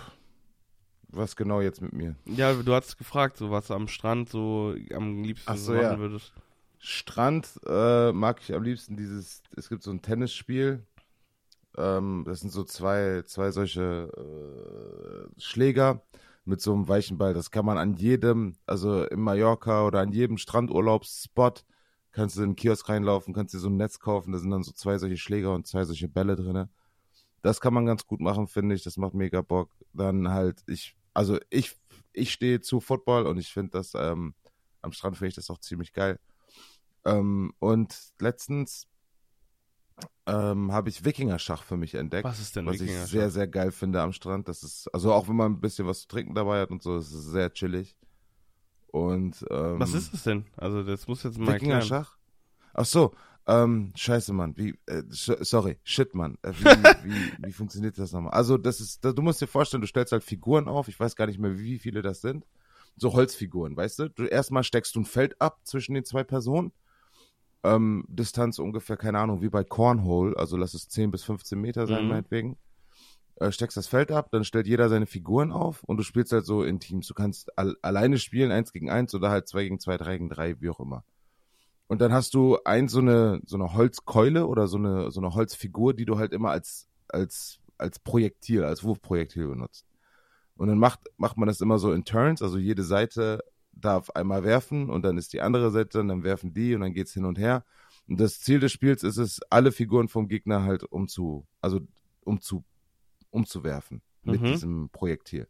[1.08, 2.14] Was genau jetzt mit mir?
[2.24, 5.98] Ja, du hast gefragt, so was am Strand so am liebsten so, machen ja.
[5.98, 6.32] würdest.
[6.78, 10.86] Strand äh, mag ich am liebsten dieses, es gibt so ein Tennisspiel,
[11.76, 14.08] ähm, das sind so zwei, zwei solche
[15.36, 16.02] äh, Schläger
[16.44, 17.34] mit so einem weichen Ball.
[17.34, 21.64] Das kann man an jedem, also in Mallorca oder an jedem Strandurlaubsspot,
[22.12, 24.62] kannst du in den Kiosk reinlaufen, kannst dir so ein Netz kaufen, da sind dann
[24.62, 26.68] so zwei solche Schläger und zwei solche Bälle drin.
[27.42, 28.82] Das kann man ganz gut machen, finde ich.
[28.82, 29.70] Das macht mega Bock.
[29.92, 31.76] Dann halt, ich, also ich,
[32.12, 34.34] ich stehe zu Football und ich finde das, ähm,
[34.82, 36.18] am Strand finde ich das auch ziemlich geil.
[37.04, 38.86] Ähm, und letztens
[40.26, 42.24] ähm, habe ich Wikinger-Schach für mich entdeckt.
[42.24, 44.48] Was ist denn Was ich sehr, sehr geil finde am Strand.
[44.48, 46.96] Das ist, also auch wenn man ein bisschen was zu trinken dabei hat und so,
[46.96, 47.96] ist es sehr chillig.
[48.88, 50.44] Und, ähm, Was ist es denn?
[50.56, 52.16] Also, das muss jetzt mal Wikinger-Schach?
[52.74, 53.12] Ach so,
[53.46, 54.56] ähm, scheiße, Mann.
[54.56, 56.38] Wie, äh, sorry, shit, Mann.
[56.42, 56.64] Äh, wie,
[57.04, 58.32] wie, wie funktioniert das nochmal?
[58.32, 60.88] Also, das ist, du musst dir vorstellen, du stellst halt Figuren auf.
[60.88, 62.46] Ich weiß gar nicht mehr, wie viele das sind.
[62.96, 64.10] So Holzfiguren, weißt du?
[64.10, 66.72] du erstmal steckst du ein Feld ab zwischen den zwei Personen
[67.62, 71.86] ähm, Distanz ungefähr, keine Ahnung, wie bei Cornhole, also lass es 10 bis 15 Meter
[71.86, 72.08] sein, mhm.
[72.08, 72.56] meinetwegen.
[73.36, 76.44] Äh, steckst das Feld ab, dann stellt jeder seine Figuren auf und du spielst halt
[76.44, 77.06] so in Teams.
[77.06, 80.28] Du kannst al alleine spielen, eins gegen eins oder halt zwei gegen zwei, drei gegen
[80.28, 81.04] drei, wie auch immer.
[81.86, 85.34] Und dann hast du ein so eine so eine Holzkeule oder so eine so eine
[85.34, 89.86] Holzfigur, die du halt immer als als als Projektil, als Wurfprojektil benutzt.
[90.56, 93.40] Und dann macht macht man das immer so in Turns, also jede Seite
[93.72, 96.92] darf einmal werfen und dann ist die andere Seite und dann werfen die und dann
[96.92, 97.64] geht's hin und her.
[98.08, 101.80] Und das Ziel des Spiels ist es, alle Figuren vom Gegner halt umzu, also
[102.24, 102.64] umzu,
[103.30, 104.46] umzuwerfen mit mhm.
[104.46, 105.46] diesem Projektil.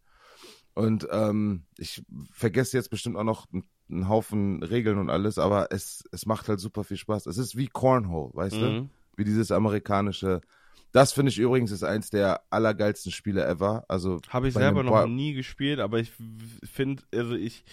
[0.75, 2.03] Und ähm, ich
[2.33, 3.47] vergesse jetzt bestimmt auch noch
[3.91, 7.27] einen Haufen Regeln und alles, aber es, es macht halt super viel Spaß.
[7.27, 8.61] Es ist wie Cornhole, weißt mhm.
[8.61, 8.91] du?
[9.17, 10.41] Wie dieses amerikanische.
[10.93, 13.85] Das finde ich übrigens ist eins der allergeilsten Spiele ever.
[13.89, 16.13] Also habe ich selber noch nie gespielt, aber ich
[16.65, 17.65] finde, also ich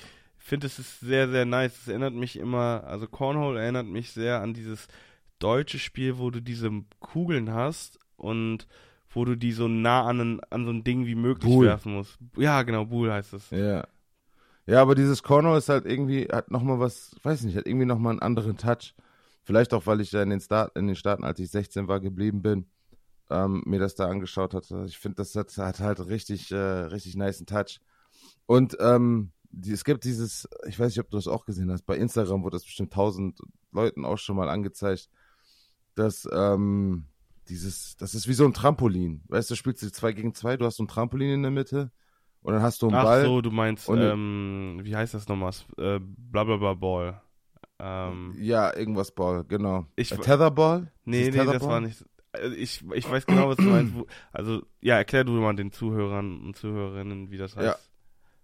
[0.48, 1.78] finde, es ist sehr, sehr nice.
[1.82, 4.88] Es erinnert mich immer, also Cornhole erinnert mich sehr an dieses
[5.40, 8.68] deutsche Spiel, wo du diese Kugeln hast und
[9.10, 11.68] wo du die so nah an, an so ein Ding wie möglich Bull.
[11.68, 12.18] werfen musst.
[12.36, 13.50] Ja, genau, Bull heißt es.
[13.52, 13.88] Ja.
[14.66, 18.12] Ja, aber dieses Cornhole ist halt irgendwie, hat nochmal was, weiß nicht, hat irgendwie nochmal
[18.12, 18.94] einen anderen Touch.
[19.44, 22.02] Vielleicht auch, weil ich da in den, Start, in den Staaten, als ich 16 war,
[22.02, 22.66] geblieben bin,
[23.30, 24.84] ähm, mir das da angeschaut hatte.
[24.88, 27.80] Ich finde, das hat, hat, halt richtig, äh, richtig nice Touch.
[28.46, 31.86] Und ähm, die, es gibt dieses, ich weiß nicht, ob du das auch gesehen hast,
[31.86, 33.40] bei Instagram wurde das bestimmt tausend
[33.72, 35.10] Leuten auch schon mal angezeigt,
[35.96, 37.06] dass ähm,
[37.50, 39.24] dieses, das ist wie so ein Trampolin.
[39.28, 41.92] Weißt du, spielst du zwei gegen zwei, du hast so ein Trampolin in der Mitte
[42.42, 43.22] und dann hast du einen Ach Ball.
[43.22, 45.54] Ach so, du meinst, ähm, wie heißt das nochmal?
[45.78, 47.22] Äh, Blablabla Ball.
[47.80, 49.86] Ähm, ja, irgendwas Ball, genau.
[49.96, 50.92] Ich, äh, Tetherball?
[51.06, 52.04] Nee, nee, das war nicht.
[52.34, 53.94] Äh, ich, ich weiß genau, was du meinst.
[54.32, 57.66] Also, ja, erklär du mal den Zuhörern und Zuhörerinnen, wie das heißt.
[57.66, 57.76] Ja,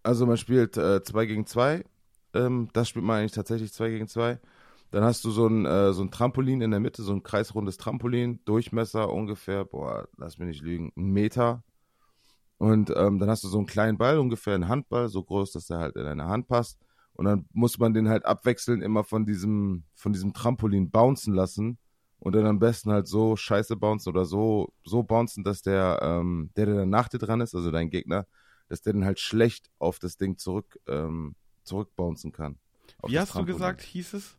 [0.04, 1.84] also man spielt 2 äh, gegen 2.
[2.34, 4.40] Ähm, das spielt man eigentlich tatsächlich 2 gegen 2.
[4.92, 7.78] Dann hast du so ein, äh, so ein Trampolin in der Mitte, so ein kreisrundes
[7.78, 11.64] Trampolin, Durchmesser ungefähr, boah, lass mich nicht lügen, einen Meter.
[12.58, 15.68] Und ähm, dann hast du so einen kleinen Ball, ungefähr einen Handball, so groß, dass
[15.68, 16.80] der halt in deine Hand passt.
[17.14, 21.78] Und dann muss man den halt abwechselnd immer von diesem, von diesem Trampolin bouncen lassen.
[22.20, 26.52] Und dann am besten halt so scheiße bouncen oder so, so bouncen, dass der, ähm,
[26.56, 28.28] der, der nach dir dran ist, also dein Gegner,
[28.74, 32.58] dass der dann halt schlecht auf das Ding zurück, ähm, zurückbouncen kann.
[33.06, 33.46] Wie hast Trampolin.
[33.48, 34.38] du gesagt, hieß es?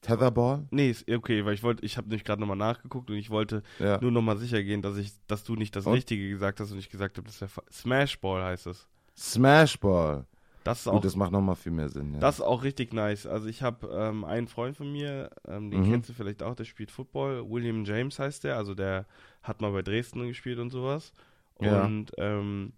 [0.00, 0.66] Tetherball?
[0.70, 4.00] Nee, okay, weil ich wollte, ich habe nämlich gerade nochmal nachgeguckt und ich wollte Ja.
[4.00, 5.94] nur nochmal sicher gehen, dass ich, dass du nicht das Und?
[5.94, 8.86] Richtige gesagt hast und ich gesagt habe, das wäre Smashball heißt es.
[9.16, 10.26] Smashball.
[10.64, 12.14] Das ist auch Gut, das macht nochmal viel mehr Sinn.
[12.14, 12.20] Ja.
[12.20, 13.26] Das ist auch richtig nice.
[13.26, 15.90] Also ich habe ähm, einen Freund von mir, ähm, den Mhm.
[15.90, 17.48] kennst du vielleicht auch, der spielt Football.
[17.50, 19.06] William James heißt der, also der
[19.42, 21.12] hat mal bei Dresden gespielt und sowas.
[21.60, 21.84] Ja.
[21.84, 22.72] Und ähm,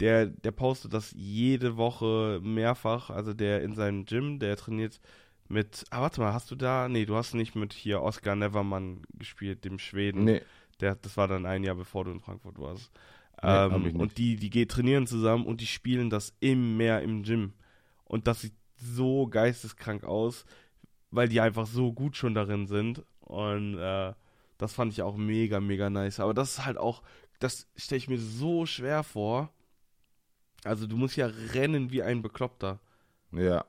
[0.00, 3.10] der, der postet das jede Woche mehrfach.
[3.10, 5.00] Also der in seinem Gym, der trainiert
[5.48, 9.02] mit, ah warte mal, hast du da, nee, du hast nicht mit hier Oscar Nevermann
[9.14, 10.24] gespielt, dem Schweden.
[10.24, 10.42] nee.
[10.80, 12.90] Der, das war dann ein Jahr bevor du in Frankfurt warst.
[13.40, 17.22] Nee, ähm, und die, die geht trainieren zusammen und die spielen das im Meer im
[17.22, 17.52] Gym.
[18.04, 20.44] Und das sieht so geisteskrank aus,
[21.10, 23.04] weil die einfach so gut schon darin sind.
[23.20, 24.12] Und äh,
[24.58, 26.20] das fand ich auch mega, mega nice.
[26.20, 27.02] Aber das ist halt auch,
[27.42, 29.50] das stelle ich mir so schwer vor.
[30.64, 32.78] Also du musst ja rennen wie ein Bekloppter.
[33.32, 33.64] Ja.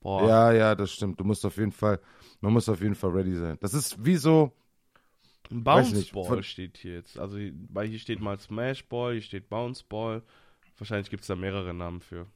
[0.00, 0.28] Boah.
[0.28, 1.20] Ja, ja, das stimmt.
[1.20, 2.00] Du musst auf jeden Fall,
[2.40, 3.56] man muss auf jeden Fall ready sein.
[3.60, 4.52] Das ist wie so,
[5.50, 7.18] Ein Bounceball steht hier jetzt.
[7.18, 7.38] Also
[7.70, 10.22] weil hier steht mal Smashball, hier steht Bounceball.
[10.78, 12.26] Wahrscheinlich gibt es da mehrere Namen für.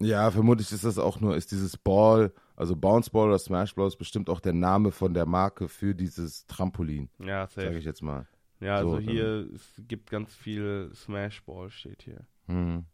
[0.00, 3.88] ja, vermutlich ist das auch nur, ist dieses Ball, also Bounce Ball oder Smash Ball
[3.88, 7.78] ist bestimmt auch der Name von der Marke für dieses Trampolin, Ja, sage safe.
[7.78, 8.26] ich jetzt mal.
[8.62, 12.26] Ja, also So, hier, es gibt ganz viel Smashball steht hier.
[12.46, 12.84] Hm.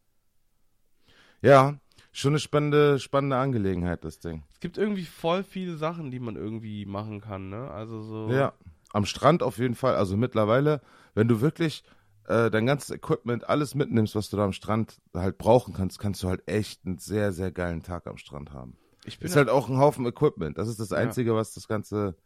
[1.43, 1.79] Ja,
[2.11, 4.45] schon eine spannende, spannende Angelegenheit, das Ding.
[4.51, 7.71] Es gibt irgendwie voll viele Sachen, die man irgendwie machen kann, ne?
[7.71, 8.31] Also so.
[8.31, 8.55] Ja,
[8.93, 9.95] am Strand auf jeden Fall.
[9.95, 10.81] Also mittlerweile,
[11.15, 11.85] wenn du wirklich
[12.25, 16.23] äh, dein ganzes Equipment, alles mitnimmst, was du da am Strand halt brauchen kannst, kannst
[16.23, 18.79] du halt echt einen sehr, sehr geilen Tag am Strand haben.
[19.05, 20.57] Ich bin Ist halt auch ein Haufen Equipment.
[20.57, 20.97] Das ist das Ja.
[20.97, 22.17] Einzige, was das Ganze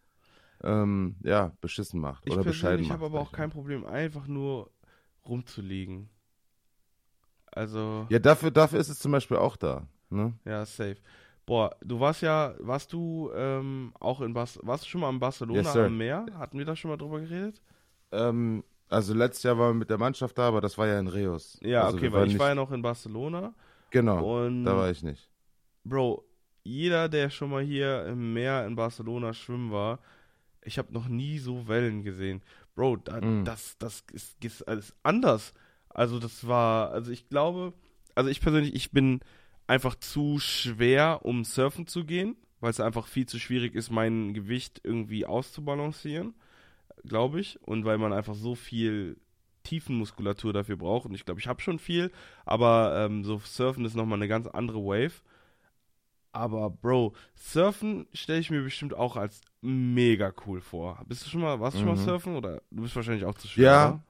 [0.62, 2.94] ähm, ja, beschissen macht ich oder bescheiden macht.
[2.94, 4.70] habe aber auch ich kein Problem, einfach nur
[5.26, 6.08] rumzuliegen.
[7.46, 8.06] Also.
[8.08, 9.86] Ja, dafür, dafür ist es zum Beispiel auch da.
[10.10, 10.34] Ne?
[10.44, 10.96] ja, safe.
[11.46, 15.18] Boah, du warst ja, warst du ähm, auch in Bas warst du schon mal in
[15.18, 16.26] Barcelona Yes, am Meer?
[16.38, 17.60] Hatten wir da schon mal drüber geredet?
[18.12, 21.08] Ähm, also letztes Jahr waren wir mit der Mannschaft da, aber das war ja in
[21.08, 21.58] Reus.
[21.62, 23.54] Ja, also okay, weil ich nicht, war ja noch in Barcelona
[23.92, 25.28] Genau, und da war ich nicht.
[25.84, 26.24] Bro,
[26.62, 29.98] jeder, der schon mal hier im Meer in Barcelona schwimmen war,
[30.64, 32.42] ich habe noch nie so Wellen gesehen.
[32.74, 33.44] Bro, da, Mm.
[33.44, 35.52] das, das ist, ist alles anders.
[35.88, 37.72] Also das war, also ich glaube,
[38.14, 39.20] also ich persönlich, ich bin
[39.66, 44.32] einfach zu schwer, um surfen zu gehen, weil es einfach viel zu schwierig ist, mein
[44.34, 46.34] Gewicht irgendwie auszubalancieren,
[47.04, 47.60] glaube ich.
[47.62, 49.16] Und weil man einfach so viel
[49.64, 51.06] Tiefenmuskulatur dafür braucht.
[51.06, 52.10] Und ich glaube, ich habe schon viel,
[52.44, 55.12] aber ähm, so Surfen ist nochmal eine ganz andere Wave.
[56.32, 61.02] Aber Bro, Surfen stelle ich mir bestimmt auch als mega cool vor.
[61.06, 62.04] Bist du schon mal, warst du schon mal Mhm.
[62.04, 63.64] surfen oder du bist wahrscheinlich auch zu schwer?
[63.64, 64.02] Ja, oder?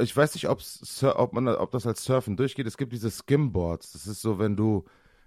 [0.00, 2.66] Ich weiß nicht, ob, man, ob das als Surfen durchgeht.
[2.66, 3.92] Es gibt diese Skimboards.
[3.92, 4.84] Das ist so, wenn du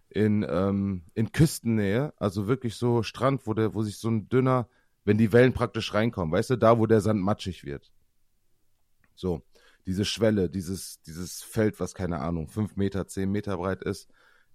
[0.09, 4.67] in, ähm, in Küstennähe, also wirklich so Strand, wo, der, wo sich so ein dünner,
[5.03, 7.91] wenn die Wellen praktisch reinkommen, weißt du, da, wo der Sand matschig wird.
[9.15, 9.41] So,
[9.85, 14.09] diese Schwelle, dieses, dieses Feld, was keine Ahnung, fünf Meter, zehn Meter breit ist,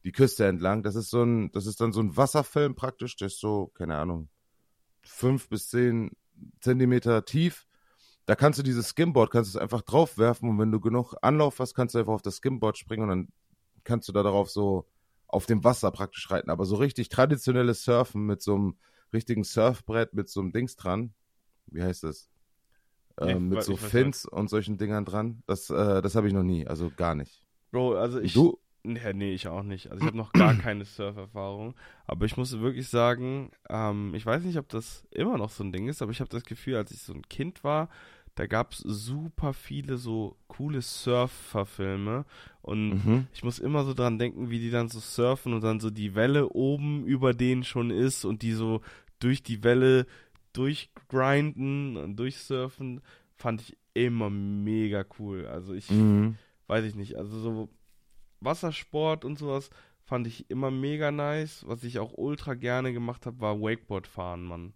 [0.07, 3.27] die Küste entlang, das ist so ein, das ist dann so ein Wasserfilm praktisch, der
[3.27, 4.29] ist so, keine Ahnung,
[5.03, 6.13] fünf bis zehn
[6.61, 7.67] Zentimeter tief.
[8.25, 11.59] Da kannst du dieses Skimboard, kannst du es einfach draufwerfen und wenn du genug Anlauf
[11.59, 13.29] hast, kannst du einfach auf das Skimboard springen und dann
[13.83, 14.87] kannst du da darauf so
[15.27, 16.51] auf dem Wasser praktisch reiten.
[16.51, 18.79] Aber so richtig traditionelles Surfen mit so einem
[19.13, 21.15] richtigen Surfbrett, mit so einem Dings dran,
[21.67, 22.31] wie heißt das?
[23.21, 25.43] Nee, Ähm, mit so ich Fins und solchen Dingern dran.
[25.49, 27.43] Das, äh, das habe ich noch nie, also gar nicht.
[27.73, 28.33] Bro, also ich.
[28.35, 28.61] du?
[28.87, 29.89] Nee, nee, ich auch nicht.
[29.91, 31.75] Also ich habe noch gar keine Surferfahrung.
[32.07, 35.73] Aber ich muss wirklich sagen, ähm, ich weiß nicht, ob das immer noch so ein
[35.73, 37.89] Ding ist, aber ich habe das Gefühl, als ich so ein Kind war,
[38.37, 42.25] da gab es super viele so coole Surferfilme.
[42.63, 43.27] Und Mhm.
[43.33, 46.15] ich muss immer so dran denken, wie die dann so surfen und dann so die
[46.15, 48.83] Welle oben über denen schon ist und die so
[49.21, 50.07] durch die Welle
[50.53, 53.01] durchgrinden und durchsurfen,
[53.37, 55.47] fand ich immer mega cool.
[55.47, 56.37] Also ich Mhm.
[56.67, 57.69] weiß ich nicht, also so
[58.47, 59.69] Wassersport und sowas
[60.05, 61.65] fand ich immer mega nice.
[61.69, 64.73] Was ich auch ultra gerne gemacht habe, war Wakeboard fahren, Mann.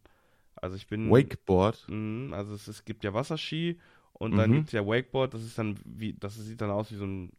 [0.57, 1.87] Also ich bin Wakeboard.
[1.89, 3.81] Mhm, also es, es gibt ja Wasserski
[4.13, 4.55] und dann Mhm.
[4.57, 7.33] gibt es ja Wakeboard, das ist dann wie, das sieht dann aus wie so ein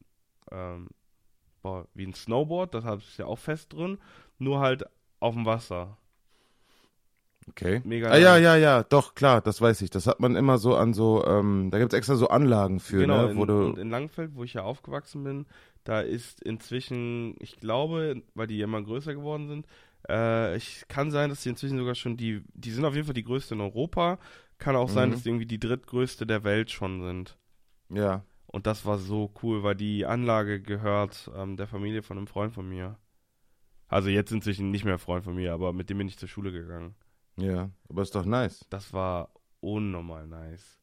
[0.52, 0.88] ähm,
[1.62, 4.00] boah, wie ein Snowboard, das ist ja auch fest drin,
[4.39, 4.86] nur halt
[5.20, 5.98] auf dem Wasser.
[7.50, 7.82] Okay.
[7.84, 8.44] Mega Ah ja, nice.
[8.44, 9.89] ja, ja, doch, klar, das weiß ich.
[9.89, 13.02] Das hat man immer so an so, ähm, da gibt es extra so Anlagen für,
[13.02, 13.36] genau, ne?
[13.36, 15.46] Wo in, du, in Langfeld, wo ich ja aufgewachsen bin,
[15.84, 19.65] da ist inzwischen, ich glaube, weil die ja immer größer geworden sind,
[20.10, 23.13] äh, ich kann sein, dass die inzwischen sogar schon die, die sind auf jeden Fall
[23.13, 24.20] die größte in Europa,
[24.58, 25.13] kann auch sein, Mhm.
[25.13, 27.38] dass die irgendwie die drittgrößte der Welt schon sind.
[27.89, 28.24] ja.
[28.54, 32.54] Und das war so cool, weil die Anlage gehört ähm, der Familie von einem Freund
[32.54, 32.98] von mir.
[33.88, 36.52] Also jetzt inzwischen nicht mehr Freund von mir, aber mit dem bin ich zur Schule
[36.52, 36.94] gegangen.
[37.38, 38.65] Ja, aber ist doch nice.
[38.70, 39.30] Das war
[39.62, 40.81] unnormal nice.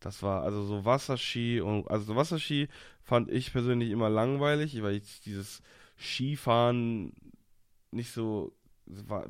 [0.00, 2.68] Das war also so Wasserski und also so Wasserski
[3.02, 5.62] fand ich persönlich immer langweilig, weil ich dieses
[5.98, 7.12] Skifahren
[7.90, 8.52] nicht so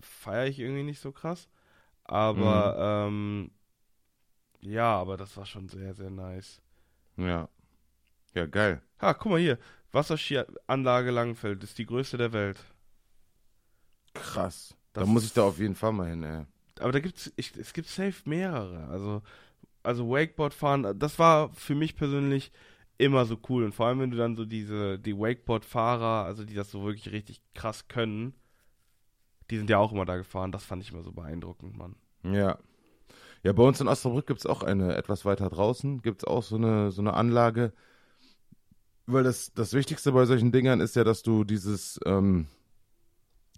[0.01, 1.49] feiere ich irgendwie nicht so krass.
[2.05, 3.15] Aber mhm.
[3.15, 3.51] ähm,
[4.61, 6.61] ja, aber das war schon sehr, sehr nice.
[7.17, 7.49] Ja.
[8.35, 8.83] Ja, geil.
[9.01, 9.59] Ha, guck mal hier.
[9.93, 12.59] Wasserskianlage Langenfeld ist die größte der Welt.
[14.15, 14.77] Krass.
[14.93, 16.45] Das da muss ich da auf jeden Fall mal hin, ey.
[16.81, 18.89] Aber da gibt's, ich, es gibt safe mehrere.
[18.89, 19.23] Also,
[19.83, 22.53] also Wakeboard fahren, das war für mich persönlich
[22.99, 23.65] immer so cool.
[23.65, 27.13] Und vor allem, wenn du dann so diese, die Wakeboard-Fahrer, also die das so wirklich
[27.13, 28.35] richtig krass können,
[29.51, 30.53] die sind ja auch immer da gefahren.
[30.53, 31.97] Das fand ich immer so beeindruckend, Mann.
[32.23, 32.59] Ja.
[33.43, 36.43] Ja, bei uns in Osnabrück gibt es auch eine, etwas weiter draußen, gibt es auch
[36.43, 37.73] so eine, so eine Anlage.
[39.07, 42.47] Weil das, das Wichtigste bei solchen Dingern ist ja, dass du dieses, ähm,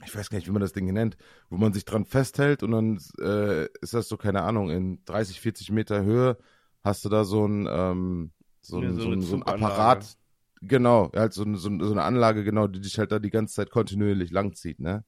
[0.04, 1.16] ich weiß gar nicht, wie man das Ding nennt,
[1.50, 5.40] wo man sich dran festhält und dann äh, ist das so, keine Ahnung, in 30,
[5.40, 6.38] 40 Meter Höhe
[6.82, 10.16] hast du da so ein, ähm, so, ein, so, ein, so ein Apparat,
[10.60, 13.70] genau, halt so, so, so eine Anlage, genau, die dich halt da die ganze Zeit
[13.70, 15.04] kontinuierlich langzieht, ne?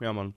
[0.00, 0.34] Ja, Mann.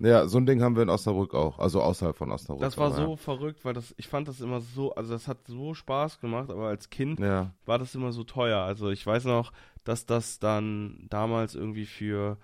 [0.00, 2.62] Ja, so ein Ding haben wir in Osnabrück auch, also außerhalb von Osnabrück.
[2.62, 3.16] Das war so ja.
[3.16, 6.68] verrückt, weil das, ich fand das immer so, also das hat so Spaß gemacht, aber
[6.68, 7.54] als Kind ja.
[7.64, 8.60] war das immer so teuer.
[8.60, 9.52] Also ich weiß noch,
[9.84, 12.38] dass das dann damals irgendwie für,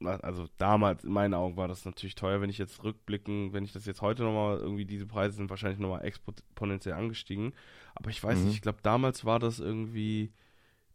[0.00, 3.72] also damals in meinen Augen war das natürlich teuer, wenn ich jetzt rückblicken, wenn ich
[3.72, 7.54] das jetzt heute nochmal, irgendwie diese Preise sind wahrscheinlich nochmal exponentiell angestiegen.
[7.94, 8.44] Aber ich weiß mhm.
[8.46, 10.32] nicht, ich glaube damals war das irgendwie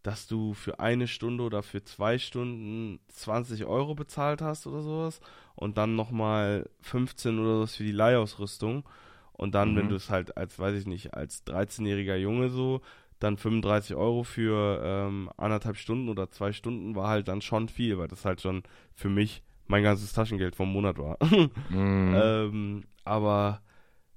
[0.03, 5.19] dass du für eine Stunde oder für zwei Stunden 20 Euro bezahlt hast oder sowas
[5.55, 8.87] und dann nochmal 15 oder sowas für die Leihausrüstung
[9.33, 9.77] und dann, mhm.
[9.77, 12.81] wenn du es halt als, weiß ich nicht, als 13-jähriger Junge so,
[13.19, 17.97] dann 35 Euro für ähm, anderthalb Stunden oder zwei Stunden war halt dann schon viel,
[17.97, 21.17] weil das halt schon für mich mein ganzes Taschengeld vom Monat war.
[21.69, 22.15] mhm.
[22.15, 23.61] ähm, aber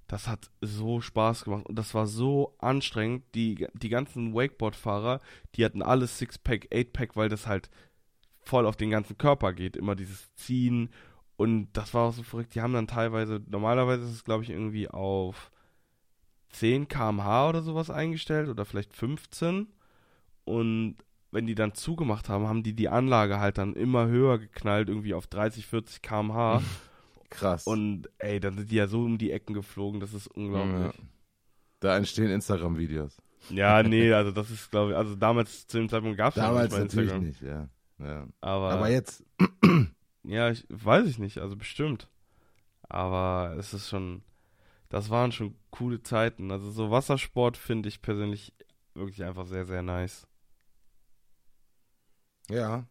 [0.07, 3.25] das hat so Spaß gemacht und das war so anstrengend.
[3.35, 5.21] Die, die ganzen Wakeboard-Fahrer,
[5.55, 7.71] die hatten alles Sixpack, Eightpack, weil das halt
[8.41, 9.77] voll auf den ganzen Körper geht.
[9.77, 10.91] Immer dieses Ziehen
[11.37, 12.55] und das war auch so verrückt.
[12.55, 15.51] Die haben dann teilweise, normalerweise ist es glaube ich irgendwie auf
[16.53, 19.69] 10 km/h oder sowas eingestellt oder vielleicht 15
[20.45, 20.97] und
[21.31, 25.15] wenn die dann zugemacht haben, haben die die Anlage halt dann immer höher geknallt, irgendwie
[25.15, 26.63] auf 30, 40 km/h.
[27.31, 27.67] Krass.
[27.67, 30.95] Und ey, dann sind die ja so um die Ecken geflogen, das ist unglaublich.
[30.95, 31.05] Ja.
[31.81, 33.17] Da entstehen Instagram-Videos.
[33.49, 36.71] Ja, nee, also das ist, glaube ich, also damals zu dem Zeitpunkt gab es damals
[36.71, 37.25] nicht natürlich Instagram.
[37.25, 37.69] nicht, ja.
[37.99, 38.29] ja.
[38.43, 39.25] Aber, Aber jetzt.
[40.23, 42.09] ja, ich weiß ich nicht, also bestimmt.
[42.83, 44.23] Aber es ist schon,
[44.93, 46.51] das waren schon coole Zeiten.
[46.51, 48.53] Also so Wassersport finde ich persönlich
[48.93, 50.27] wirklich einfach sehr, sehr nice.
[52.51, 52.87] Ja,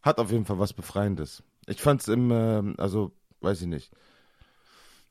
[0.00, 1.42] hat auf jeden Fall was Befreiendes.
[1.66, 3.92] Ich fand es im, äh, also weiß ich nicht.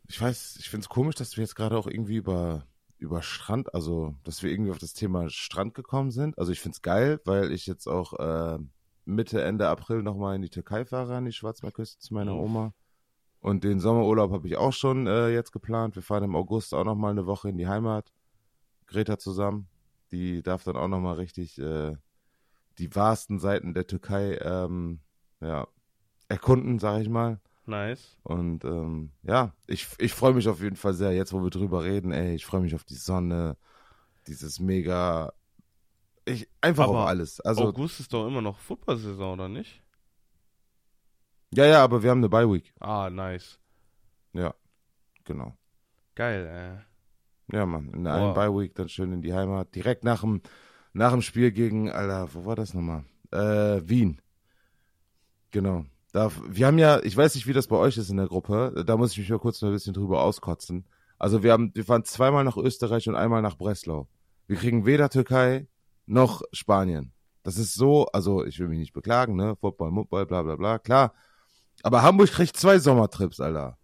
[0.07, 2.65] Ich weiß, ich finde es komisch, dass wir jetzt gerade auch irgendwie über,
[2.97, 6.39] über Strand, also dass wir irgendwie auf das Thema Strand gekommen sind.
[6.39, 8.57] Also ich finde es geil, weil ich jetzt auch äh,
[9.05, 12.73] Mitte, Ende April nochmal in die Türkei fahre, an die Schwarzmeerküste zu meiner Oma.
[13.45, 15.95] Und den Sommerurlaub habe ich auch schon äh, jetzt geplant.
[15.95, 18.11] Wir fahren im August auch nochmal eine Woche in die Heimat.
[18.87, 19.67] Greta zusammen.
[20.11, 21.95] Die darf dann auch nochmal richtig äh,
[22.79, 24.99] die wahrsten Seiten der Türkei ähm,
[25.41, 25.67] ja,
[26.27, 27.39] erkunden, sage ich mal.
[27.67, 28.17] Nice.
[28.23, 31.83] Und ähm, ja, ich, ich freue mich auf jeden Fall sehr, jetzt wo wir drüber
[31.83, 33.57] reden, ey, ich freue mich auf die Sonne,
[34.25, 35.33] dieses mega,
[36.25, 37.41] ich, einfach aber auf alles.
[37.41, 39.83] Also, August ist doch immer noch Football-Saison, oder nicht?
[41.53, 42.73] Ja, ja, aber wir haben eine Bye-Week.
[42.79, 43.59] Ah, nice.
[44.33, 44.53] Ja,
[45.23, 45.55] genau.
[46.15, 47.57] Geil, ey.
[47.57, 50.41] Ja, Mann, in der einen Bye-Week dann schön in die Heimat, direkt nach dem,
[50.93, 53.05] nach dem Spiel gegen, Alter, wo war das nochmal?
[53.31, 54.19] Äh, Wien.
[55.51, 55.85] Genau.
[56.11, 58.83] Da, wir haben ja, ich weiß nicht, wie das bei euch ist in der Gruppe,
[58.85, 60.85] da muss ich mich mal kurz noch ein bisschen drüber auskotzen.
[61.17, 64.07] Also wir haben, wir fahren zweimal nach Österreich und einmal nach Breslau.
[64.47, 65.67] Wir kriegen weder Türkei
[66.05, 67.13] noch Spanien.
[67.43, 69.55] Das ist so, also ich will mich nicht beklagen, ne?
[69.55, 71.13] Football, Football, bla bla bla, klar.
[71.83, 73.77] Aber Hamburg kriegt zwei Sommertrips, Alter.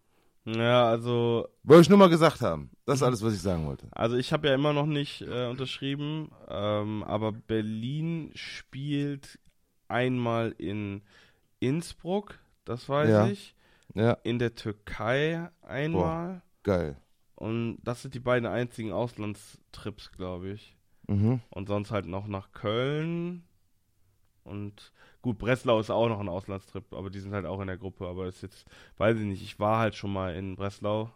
[0.46, 1.48] Ja, also.
[1.64, 2.72] Wollte ich nur mal gesagt haben.
[2.86, 3.88] Das ist alles, was ich sagen wollte.
[3.92, 9.40] Also ich habe ja immer noch nicht äh, unterschrieben, ähm, aber Berlin spielt
[9.88, 11.04] einmal in
[11.60, 13.28] Innsbruck, das weiß ja.
[13.28, 13.56] ich.
[13.94, 14.14] Ja.
[14.24, 16.30] In der Türkei einmal.
[16.30, 16.98] Boah, geil.
[17.36, 20.78] Und das sind die beiden einzigen Auslandstrips, glaube ich.
[21.08, 21.42] Mhm.
[21.50, 23.44] Und sonst halt noch nach Köln.
[24.44, 24.92] Und
[25.22, 28.08] gut, Breslau ist auch noch ein Auslandstrip, aber die sind halt auch in der Gruppe.
[28.08, 28.66] Aber ist jetzt,
[28.98, 31.12] weiß ich nicht, ich war halt schon mal in Breslau.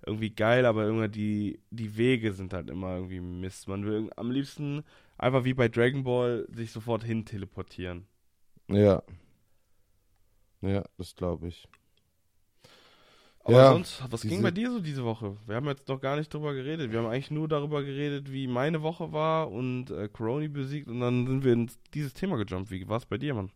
[0.05, 3.69] irgendwie geil, aber irgendwie die, die Wege sind halt immer irgendwie Mist.
[3.69, 4.83] Man will am liebsten
[5.19, 8.07] einfach wie bei Dragon Ball sich sofort hin teleportieren.
[8.69, 9.03] Ja.
[10.63, 11.69] Ja, das glaube ich.
[13.43, 15.37] Aber ja, sonst, was ging bei dir so diese Woche?
[15.47, 16.93] Wir haben jetzt noch gar nicht drüber geredet.
[16.93, 21.01] Wir haben eigentlich nur darüber geredet, wie meine Woche war und äh, Corona besiegt und
[21.01, 22.71] dann sind wir in dieses Thema gejumpt.
[22.71, 23.51] Wie war es bei dir, Mann?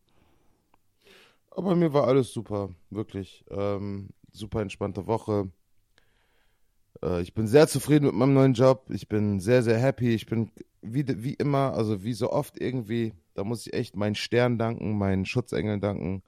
[1.55, 3.45] Aber mir war alles super, wirklich.
[3.51, 5.51] Ähm, super entspannte Woche.
[7.03, 8.87] Äh, ich bin sehr zufrieden mit meinem neuen Job.
[8.91, 10.15] Ich bin sehr, sehr happy.
[10.15, 10.51] Ich bin
[10.83, 14.99] wie, wie immer, also wie so oft irgendwie, da muss ich echt meinen Stern danken,
[14.99, 16.23] meinen Schutzengeln danken.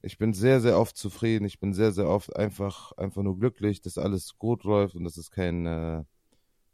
[0.00, 1.44] Ich bin sehr, sehr oft zufrieden.
[1.44, 5.16] Ich bin sehr, sehr oft einfach, einfach nur glücklich, dass alles gut läuft und dass
[5.16, 6.04] es keinen äh,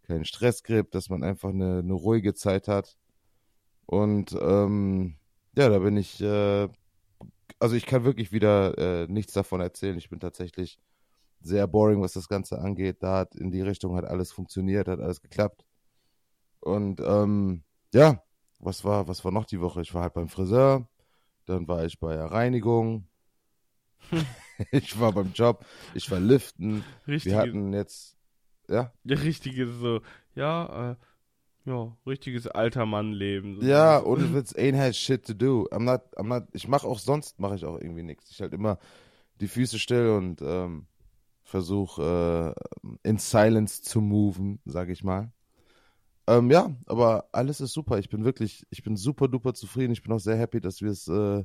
[0.03, 2.97] kein Stress gibt, dass man einfach eine, eine ruhige Zeit hat.
[3.87, 5.17] Und ähm,
[5.57, 6.69] ja, da bin ich äh,
[7.59, 9.99] also ich kann wirklich wieder äh, nichts davon erzählen.
[9.99, 10.79] Ich bin tatsächlich
[11.41, 13.03] sehr boring, was das Ganze angeht.
[13.03, 15.65] Da hat in die Richtung hat alles funktioniert, hat alles geklappt.
[16.61, 17.63] Und ähm,
[17.95, 18.23] ja,
[18.59, 19.81] was war, was war noch die Woche?
[19.83, 20.89] Ich war halt beim Friseur,
[21.47, 23.07] dann war ich bei der Reinigung,
[24.73, 26.85] ich war beim Job, ich war liften.
[27.07, 28.17] Richtige, Wir hatten jetzt,
[28.69, 28.93] ja.
[29.05, 30.01] Ja, richtige so,
[30.35, 30.97] ja, äh,
[31.69, 33.59] ja, richtiges alter Mann-Leben.
[33.63, 35.69] Ja, und Witz, ain't had shit to do.
[35.71, 38.31] I'm not, I'm not, ich mache auch sonst, mache ich auch irgendwie nichts.
[38.31, 38.79] Ich halt immer
[39.41, 40.87] die Füße still und ähm,
[41.43, 45.33] versuche äh, in Silence zu moven, sage ich mal.
[46.27, 47.99] Ähm, ja, aber alles ist super.
[47.99, 49.93] Ich bin wirklich, ich bin super duper zufrieden.
[49.93, 51.45] Ich bin auch sehr happy, dass wir es, äh,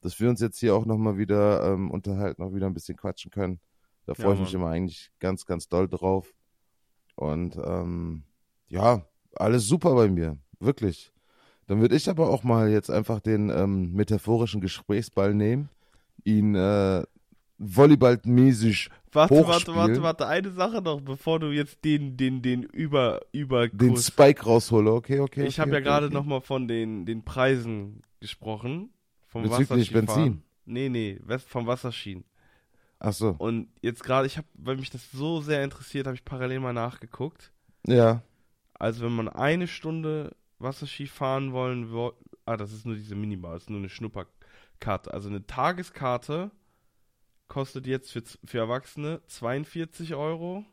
[0.00, 3.30] dass wir uns jetzt hier auch nochmal wieder ähm, unterhalten, auch wieder ein bisschen quatschen
[3.30, 3.60] können.
[4.06, 6.34] Da freue ja, ich mich immer eigentlich ganz, ganz doll drauf.
[7.14, 8.24] Und ähm,
[8.66, 9.06] ja,
[9.36, 11.12] alles super bei mir, wirklich.
[11.66, 15.70] Dann würde ich aber auch mal jetzt einfach den ähm, metaphorischen Gesprächsball nehmen,
[16.24, 17.02] ihn äh,
[17.58, 23.20] volleyballmäßig Warte, warte, warte, warte, eine Sache noch, bevor du jetzt den, den, den über,
[23.30, 25.46] über Den Spike raushole, okay, okay.
[25.46, 26.14] Ich okay, habe ja okay, gerade okay.
[26.14, 28.90] nochmal von den, den Preisen gesprochen.
[29.28, 30.42] Vom Bezüglich Benzin?
[30.66, 32.24] Nee, nee, vom Wasserschien.
[32.98, 33.36] Ach so.
[33.38, 36.72] Und jetzt gerade, ich habe, weil mich das so sehr interessiert, habe ich parallel mal
[36.72, 37.52] nachgeguckt.
[37.86, 38.22] Ja.
[38.84, 43.54] Also wenn man eine Stunde Wasserski fahren wollen würde, ah, das ist nur diese Minibar,
[43.54, 45.10] das ist nur eine Schnupperkarte.
[45.10, 46.50] Also eine Tageskarte
[47.48, 50.66] kostet jetzt für, für Erwachsene 42 Euro.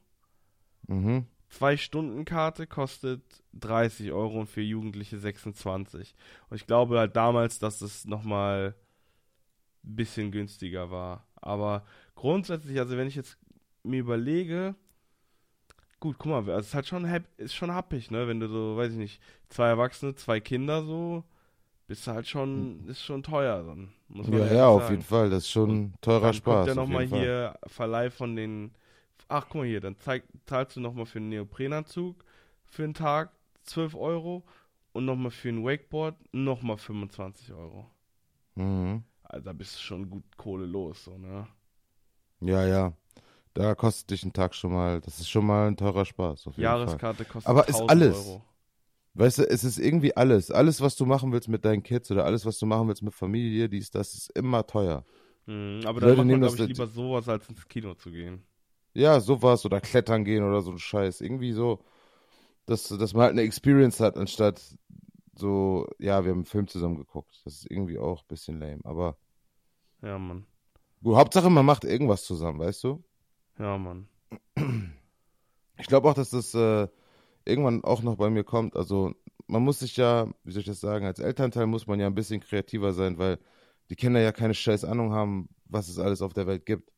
[0.88, 1.26] Mhm.
[1.48, 6.14] Zwei Stunden Karte kostet 30 Euro und für Jugendliche 26.
[6.50, 8.76] Und ich glaube halt damals, dass es nochmal
[9.86, 11.26] ein bisschen günstiger war.
[11.36, 11.86] Aber
[12.16, 13.38] grundsätzlich, also wenn ich jetzt
[13.84, 14.76] mir überlege,
[16.02, 17.06] gut, guck mal, also es ist halt schon,
[17.38, 18.28] ist schon happig, ne?
[18.28, 21.24] Wenn du so, weiß ich nicht, zwei Erwachsene, zwei Kinder so,
[21.88, 23.94] bist du halt schon, ist schon teuer dann.
[24.10, 26.68] Muss man ja, ja, auf jeden Fall, das ist schon Und teurer dann Spaß.
[26.68, 28.72] Dann nochmal hier Verleih von den,
[29.30, 32.24] ach guck mal hier, dann zeig, zahlst du nochmal für einen Neoprenanzug
[32.66, 33.32] für einen Tag
[33.64, 34.44] 12 Euro
[34.94, 37.90] und nochmal für ein Wakeboard nochmal 25 Euro.
[38.56, 39.04] Mhm.
[39.24, 41.48] Also da bist du schon gut Kohle los, so, ne?
[42.42, 42.94] Ja, ja.
[43.54, 46.50] Da kostet dich ein Tag schon mal, das ist schon mal ein teurer Spaß.
[46.56, 48.28] Jahreskarte kostet Aber ist alles.
[48.28, 48.42] Euro.
[49.14, 50.52] Weißt du, es ist irgendwie alles.
[50.52, 53.14] Alles, was du machen willst mit deinen Kids oder alles, was du machen willst mit
[53.14, 55.04] Familie, dies, das ist immer teuer.
[55.48, 58.46] Mhm, aber dann macht man, glaube ich, lieber sowas, als ins Kino zu gehen.
[58.94, 61.20] Ja, sowas oder klettern gehen oder so ein Scheiß.
[61.20, 61.84] Irgendwie so,
[62.66, 64.62] dass, dass man halt eine Experience hat, anstatt
[65.36, 67.42] so, ja, wir haben einen Film zusammen geguckt.
[67.44, 69.18] Das ist irgendwie auch ein bisschen lame, aber.
[70.02, 70.46] Ja, Mann.
[71.04, 73.04] Gut, Hauptsache, man macht irgendwas zusammen, weißt du?
[73.62, 74.08] Ja, Mann.
[75.78, 76.88] Ich glaube auch, dass das äh,
[77.46, 78.76] irgendwann auch noch bei mir kommt.
[78.76, 79.14] Also
[79.48, 82.16] man muss sich ja, wie soll ich das sagen, als Elternteil muss man ja ein
[82.16, 83.40] bisschen kreativer sein, weil
[83.90, 86.92] die Kinder ja keine scheiß Ahnung haben, was es alles auf der Welt gibt.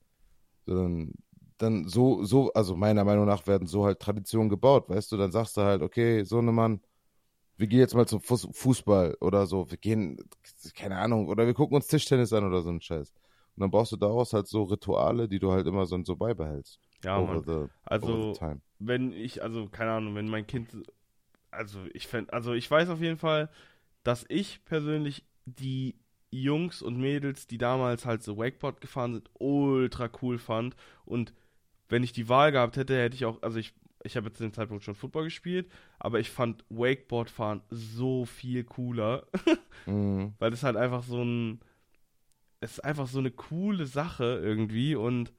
[0.66, 1.14] Sondern
[1.58, 5.32] dann so, so, also meiner Meinung nach werden so halt Traditionen gebaut, weißt du, dann
[5.32, 6.82] sagst du halt, okay, so eine Mann,
[7.58, 10.18] wir gehen jetzt mal zum Fußball oder so, wir gehen,
[10.76, 13.14] keine Ahnung, oder wir gucken uns Tischtennis an oder so ein Scheiß.
[13.56, 16.80] Und dann brauchst du daraus halt so Rituale, die du halt immer so, so beibehältst.
[17.04, 17.42] Ja.
[17.46, 18.34] The, also,
[18.80, 20.76] wenn ich, also, keine Ahnung, wenn mein Kind,
[21.52, 23.50] also ich fände, also ich weiß auf jeden Fall,
[24.04, 25.96] dass ich persönlich die
[26.32, 30.76] Jungs und Mädels, die damals halt so Wakeboard gefahren sind, ultra cool fand.
[31.06, 31.34] Und
[31.90, 33.74] wenn ich die Wahl gehabt hätte, hätte ich auch, also ich,
[34.04, 38.26] ich habe jetzt zu dem Zeitpunkt schon Football gespielt, aber ich fand Wakeboard fahren so
[38.26, 39.28] viel cooler.
[39.86, 40.34] mhm.
[40.40, 41.60] Weil das halt einfach so ein,
[42.64, 45.32] es ist einfach so eine coole Sache irgendwie und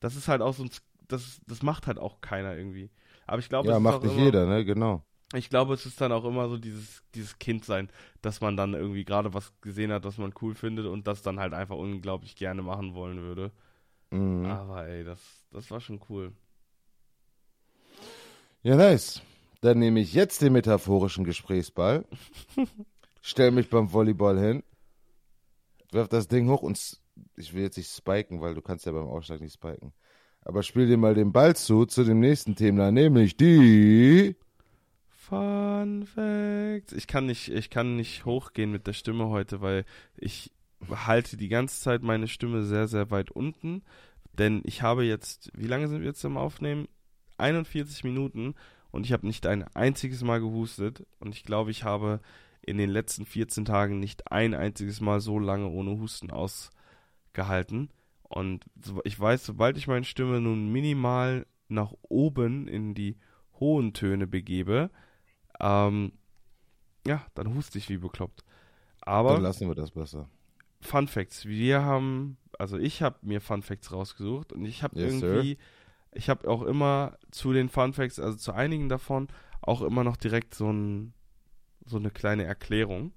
[0.00, 0.70] das ist halt auch so ein,
[1.08, 2.90] das, das macht halt auch keiner irgendwie.
[3.26, 5.02] Aber ich glaube, ja, macht nicht immer, jeder, ne, genau
[5.34, 7.90] ich glaube, es ist dann auch immer so dieses, dieses Kindsein,
[8.22, 11.38] dass man dann irgendwie gerade was gesehen hat, was man cool findet und das dann
[11.38, 13.52] halt einfach unglaublich gerne machen wollen würde.
[14.10, 14.46] Mhm.
[14.46, 15.20] Aber ey, das,
[15.50, 16.32] das war schon cool.
[18.62, 19.20] Ja, nice.
[19.60, 22.06] Dann nehme ich jetzt den metaphorischen Gesprächsball,
[23.20, 24.62] stell mich beim Volleyball hin,
[25.92, 27.00] werf das Ding hoch und
[27.36, 29.92] ich will jetzt nicht spiken, weil du kannst ja beim Ausschlag nicht spiken.
[30.42, 34.36] Aber spiel dir mal den Ball zu, zu dem nächsten Thema, nämlich die
[35.28, 36.92] Fun Facts.
[36.92, 39.84] Ich kann nicht, ich kann nicht hochgehen mit der Stimme heute, weil
[40.16, 40.52] ich
[40.88, 43.82] halte die ganze Zeit meine Stimme sehr, sehr weit unten.
[44.32, 46.88] Denn ich habe jetzt, wie lange sind wir jetzt am Aufnehmen?
[47.36, 48.54] 41 Minuten
[48.90, 51.06] und ich habe nicht ein einziges Mal gehustet.
[51.20, 52.20] Und ich glaube, ich habe
[52.68, 57.90] in den letzten 14 Tagen nicht ein einziges Mal so lange ohne Husten ausgehalten.
[58.22, 58.66] Und
[59.04, 63.16] ich weiß, sobald ich meine Stimme nun minimal nach oben in die
[63.58, 64.90] hohen Töne begebe,
[65.60, 66.12] ähm,
[67.06, 68.44] ja, dann huste ich wie bekloppt.
[69.00, 69.34] Aber.
[69.34, 70.28] Dann lassen wir das besser.
[70.80, 71.46] Fun Facts.
[71.46, 75.58] Wir haben, also ich habe mir Fun Facts rausgesucht und ich habe yes, irgendwie, sir.
[76.12, 79.28] ich habe auch immer zu den Fun Facts, also zu einigen davon,
[79.62, 81.14] auch immer noch direkt so, ein,
[81.88, 83.12] so eine kleine Erklärung.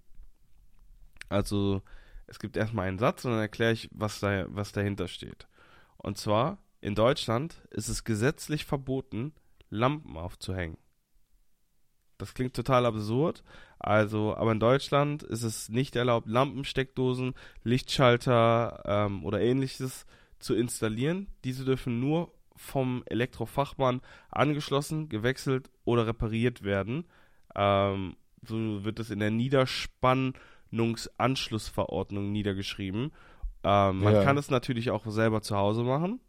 [1.30, 1.82] Also,
[2.28, 5.48] es gibt erstmal einen Satz und dann erkläre ich, was, da, was dahinter steht.
[5.98, 9.34] Und zwar, in Deutschland ist es gesetzlich verboten,
[9.70, 10.78] Lampen aufzuhängen.
[12.18, 13.44] Das klingt total absurd.
[13.80, 20.06] Also, aber in Deutschland ist es nicht erlaubt, Lampensteckdosen, Lichtschalter ähm, oder ähnliches
[20.38, 21.28] zu installieren.
[21.44, 27.06] Diese dürfen nur vom Elektrofachmann angeschlossen, gewechselt oder repariert werden.
[27.56, 33.12] Ähm, so wird es in der Niederspannungsanschlussverordnung niedergeschrieben.
[33.64, 34.24] Ähm, man ja.
[34.24, 36.20] kann es natürlich auch selber zu Hause machen.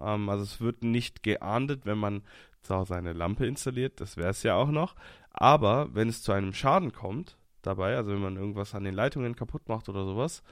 [0.00, 2.22] Ähm, also es wird nicht geahndet, wenn man
[2.62, 4.00] zu Hause eine Lampe installiert.
[4.00, 4.94] Das wäre es ja auch noch.
[5.30, 9.36] Aber wenn es zu einem Schaden kommt dabei, also wenn man irgendwas an den Leitungen
[9.36, 10.42] kaputt macht oder sowas,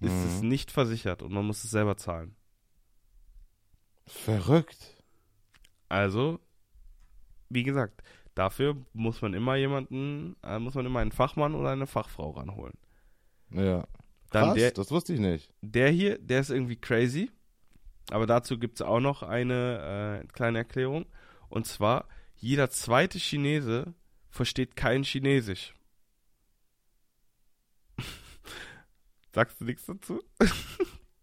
[0.00, 0.28] ist mhm.
[0.28, 2.36] es nicht versichert und man muss es selber zahlen.
[4.06, 5.02] Verrückt.
[5.88, 6.40] Also,
[7.48, 8.02] wie gesagt,
[8.38, 12.74] dafür muss man immer jemanden, äh, muss man immer einen Fachmann oder eine Fachfrau ranholen.
[13.50, 13.84] Ja.
[14.30, 15.52] Dann Krass, der, das wusste ich nicht.
[15.60, 17.30] Der hier, der ist irgendwie crazy.
[18.10, 21.06] Aber dazu gibt es auch noch eine äh, kleine Erklärung.
[21.48, 23.94] Und zwar, jeder zweite Chinese
[24.30, 25.74] versteht kein Chinesisch.
[29.34, 30.22] Sagst du nichts dazu?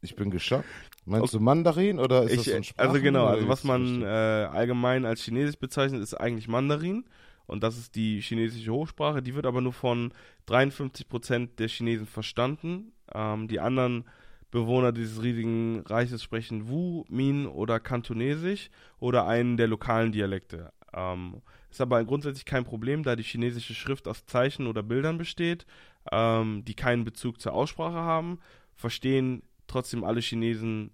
[0.01, 0.67] ich bin geschockt.
[1.05, 1.37] Meinst okay.
[1.37, 4.05] du Mandarin oder ist ich, das so ein Sprachen, Also genau, also was man äh,
[4.05, 7.05] allgemein als Chinesisch bezeichnet, ist eigentlich Mandarin.
[7.47, 9.21] Und das ist die chinesische Hochsprache.
[9.21, 10.11] Die wird aber nur von
[10.47, 12.91] 53% der Chinesen verstanden.
[13.13, 14.05] Ähm, die anderen
[14.49, 20.71] Bewohner dieses riesigen Reiches sprechen Wu, Min oder Kantonesisch oder einen der lokalen Dialekte.
[20.93, 25.65] Ähm, ist aber grundsätzlich kein Problem, da die chinesische Schrift aus Zeichen oder Bildern besteht,
[26.11, 28.39] ähm, die keinen Bezug zur Aussprache haben,
[28.75, 30.91] verstehen trotzdem alle Chinesen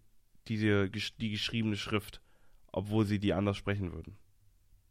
[0.47, 2.21] diese, die geschriebene Schrift,
[2.71, 4.17] obwohl sie die anders sprechen würden.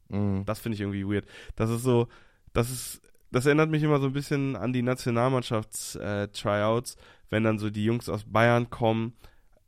[0.08, 0.44] Mhm.
[0.44, 1.26] Das finde ich irgendwie weird.
[1.56, 2.08] Das ist so,
[2.52, 6.98] das ist, das erinnert mich immer so ein bisschen an die Nationalmannschafts-Tryouts, äh,
[7.30, 9.14] wenn dann so die Jungs aus Bayern kommen,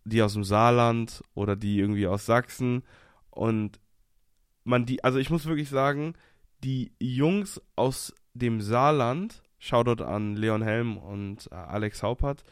[0.05, 2.83] die aus dem Saarland oder die irgendwie aus Sachsen
[3.31, 3.81] und
[4.65, 6.15] man die, also ich muss wirklich sagen,
[6.65, 12.45] die Jungs aus dem Saarland, Shoutout an Leon Helm und äh, Alex Haupert,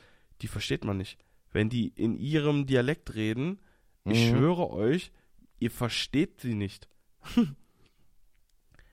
[0.43, 1.19] die versteht man nicht.
[1.53, 3.59] Wenn die in ihrem Dialekt reden,
[4.05, 4.13] mhm.
[4.13, 5.13] ich schwöre euch,
[5.59, 6.89] ihr versteht sie nicht.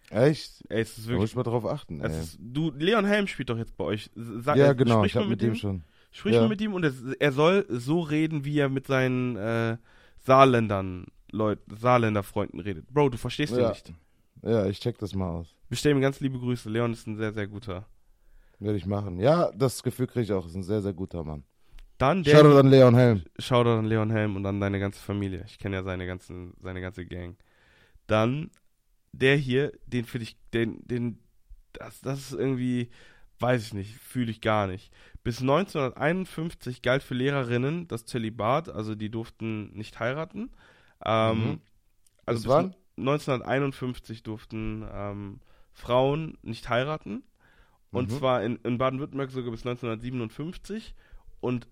[0.09, 0.63] Echt?
[0.69, 1.99] Ey, es ist wirklich, da muss ich mal drauf achten.
[2.01, 4.09] Ist, du, Leon Helm spielt doch jetzt bei euch.
[4.15, 5.83] Sag, ja, genau, ich hab mit dem schon.
[6.11, 6.41] Sprich ja.
[6.41, 9.77] mal mit ihm und er, er, soll so reden, wie er mit seinen äh,
[10.25, 12.87] Saarländern Leut, Saarländer Freunden redet.
[12.93, 13.63] Bro, du verstehst ja.
[13.63, 13.93] ihn nicht.
[14.43, 15.55] Ja, ich check das mal aus.
[15.69, 16.69] Bestell ihm ganz liebe Grüße.
[16.69, 17.85] Leon ist ein sehr, sehr guter.
[18.59, 19.19] Werde ich machen.
[19.19, 20.45] Ja, das Gefühl kriege ich auch.
[20.47, 21.43] Ist ein sehr, sehr guter Mann.
[21.97, 23.23] Dann der, Shoutout an Leon Helm.
[23.39, 25.43] Shoutout an Leon Helm und an deine ganze Familie.
[25.47, 27.37] Ich kenne ja seine, ganzen, seine ganze Gang.
[28.07, 28.51] Dann
[29.13, 31.19] der hier, den finde ich, den, den,
[31.73, 32.89] das, das ist irgendwie,
[33.39, 34.91] weiß ich nicht, fühle ich gar nicht.
[35.23, 40.51] Bis 1951 galt für Lehrerinnen das Zölibat, also die durften nicht heiraten.
[41.03, 41.61] Ähm, Mhm.
[42.25, 42.75] Also Bis wann?
[42.97, 45.39] 1951 durften ähm,
[45.73, 47.23] Frauen nicht heiraten.
[47.91, 48.17] Und Mhm.
[48.17, 50.95] zwar in, in Baden-Württemberg sogar bis 1957.
[51.39, 51.67] Und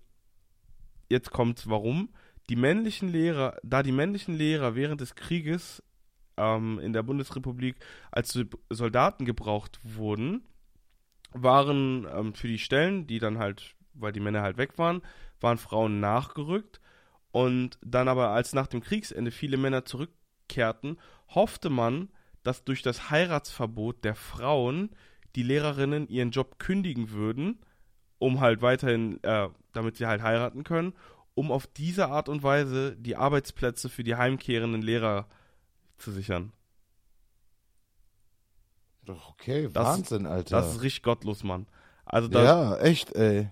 [1.08, 2.10] jetzt kommt's, warum?
[2.48, 5.82] Die männlichen Lehrer, da die männlichen Lehrer während des Krieges
[6.36, 7.76] ähm, in der Bundesrepublik
[8.10, 10.44] als Sol- Soldaten gebraucht wurden,
[11.32, 15.02] waren ähm, für die Stellen, die dann halt, weil die Männer halt weg waren,
[15.40, 16.80] waren Frauen nachgerückt.
[17.32, 20.98] Und dann aber, als nach dem Kriegsende viele Männer zurückkehrten,
[21.28, 22.08] hoffte man,
[22.42, 24.90] dass durch das Heiratsverbot der Frauen
[25.34, 27.58] die Lehrerinnen ihren Job kündigen würden,
[28.18, 30.94] um halt weiterhin, äh, damit sie halt heiraten können,
[31.34, 35.26] um auf diese Art und Weise die Arbeitsplätze für die heimkehrenden Lehrer
[35.98, 36.52] zu sichern.
[39.04, 40.56] Doch, okay, Das- Wahnsinn, Alter.
[40.60, 41.66] Das ist richtig gottlos, Mann.
[42.04, 43.50] Also da, ja, echt, ey.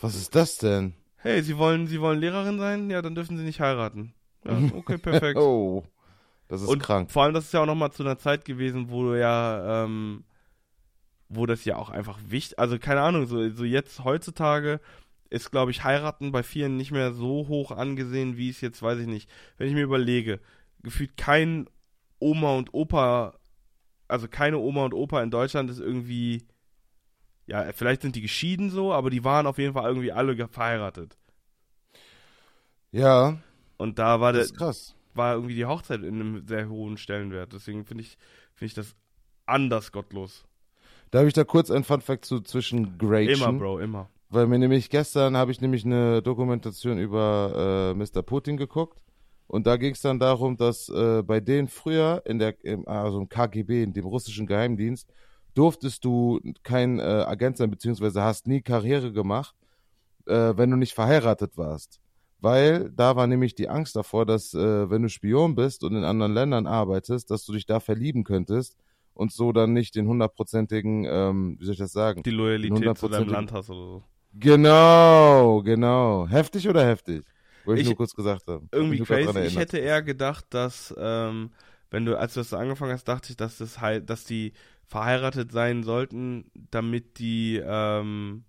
[0.00, 0.94] Was ist das denn?
[1.16, 2.90] hey, Sie wollen, Sie wollen Lehrerin sein?
[2.90, 4.12] Ja, dann dürfen Sie nicht heiraten.
[4.44, 5.38] Ja, okay, perfekt.
[5.38, 5.84] Oh,
[6.48, 7.10] das ist Und krank.
[7.10, 10.24] vor allem, das ist ja auch nochmal zu einer Zeit gewesen, wo du ja, ähm,
[11.34, 14.80] wo das ja auch einfach wichtig, also keine Ahnung, so, so jetzt heutzutage
[15.30, 18.98] ist, glaube ich, heiraten bei vielen nicht mehr so hoch angesehen, wie es jetzt, weiß
[19.00, 20.40] ich nicht, wenn ich mir überlege,
[20.82, 21.68] gefühlt kein
[22.18, 23.34] Oma und Opa,
[24.08, 26.46] also keine Oma und Opa in Deutschland ist irgendwie,
[27.46, 31.16] ja, vielleicht sind die geschieden so, aber die waren auf jeden Fall irgendwie alle verheiratet.
[32.92, 33.38] Ja,
[33.76, 34.94] Und da war der, das ist krass.
[35.14, 37.52] war irgendwie die Hochzeit in einem sehr hohen Stellenwert.
[37.52, 38.18] Deswegen finde ich,
[38.54, 38.96] finde ich das
[39.46, 40.46] anders gottlos.
[41.12, 43.34] Darf ich da kurz ein Funfact zu zwischen Gretchen?
[43.34, 44.08] Immer, Bro, immer.
[44.30, 48.22] Weil mir nämlich gestern habe ich nämlich eine Dokumentation über äh, Mr.
[48.22, 48.98] Putin geguckt.
[49.46, 53.20] Und da ging es dann darum, dass äh, bei denen früher in der, im, also
[53.20, 55.06] im KGB, in dem russischen Geheimdienst,
[55.52, 59.54] durftest du kein äh, Agent sein, beziehungsweise hast nie Karriere gemacht,
[60.26, 62.00] äh, wenn du nicht verheiratet warst.
[62.40, 66.04] Weil da war nämlich die Angst davor, dass äh, wenn du Spion bist und in
[66.04, 68.78] anderen Ländern arbeitest, dass du dich da verlieben könntest
[69.14, 72.22] und so dann nicht den hundertprozentigen, ähm, wie soll ich das sagen?
[72.22, 73.30] Die Loyalität zu deinem 100%.
[73.30, 74.04] Land hast oder so.
[74.34, 76.26] Genau, genau.
[76.28, 77.24] Heftig oder heftig?
[77.64, 78.66] Wollte ich, Ich- nur kurz gesagt haben.
[78.66, 79.40] Hab Irgendwie dran crazy.
[79.40, 81.50] Ich hätte eher gedacht, dass, ähm,
[81.90, 84.52] wenn du, als du das angefangen hast, dachte ich, dass das halt, dass die
[84.86, 88.44] verheiratet sein sollten, damit die, ähm,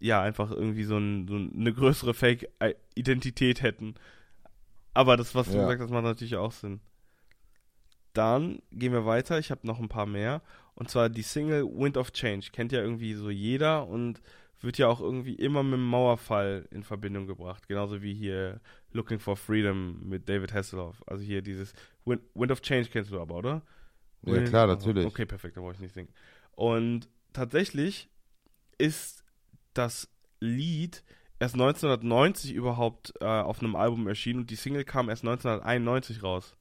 [0.00, 3.94] ja, einfach irgendwie so, ein, so eine größere Fake-Identität hätten.
[4.94, 5.60] Aber das, was du Ja.
[5.60, 6.80] gesagt hast, macht natürlich auch Sinn.
[8.12, 9.38] Dann gehen wir weiter.
[9.38, 10.42] Ich habe noch ein paar mehr.
[10.74, 12.48] Und zwar die Single Wind of Change.
[12.52, 14.20] Kennt ja irgendwie so jeder und
[14.60, 17.66] wird ja auch irgendwie immer mit dem Mauerfall in Verbindung gebracht.
[17.68, 18.60] Genauso wie hier
[18.92, 21.02] Looking for Freedom mit David Hasselhoff.
[21.06, 21.72] Also hier dieses
[22.04, 23.62] Wind, Wind of Change kennst du aber, oder?
[24.22, 25.06] Ja, Wind klar, natürlich.
[25.06, 26.12] Okay, perfekt, da brauche ich nicht singen.
[26.52, 28.08] Und tatsächlich
[28.78, 29.24] ist
[29.74, 30.08] das
[30.38, 31.02] Lied
[31.38, 36.56] erst 1990 überhaupt äh, auf einem Album erschienen und die Single kam erst 1991 raus.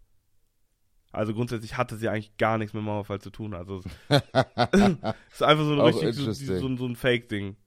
[1.12, 3.54] Also grundsätzlich hatte sie eigentlich gar nichts mit Mauerfall zu tun.
[3.54, 4.16] Also es
[5.34, 7.58] ist einfach so richtig so, so, so ein Fake-Ding.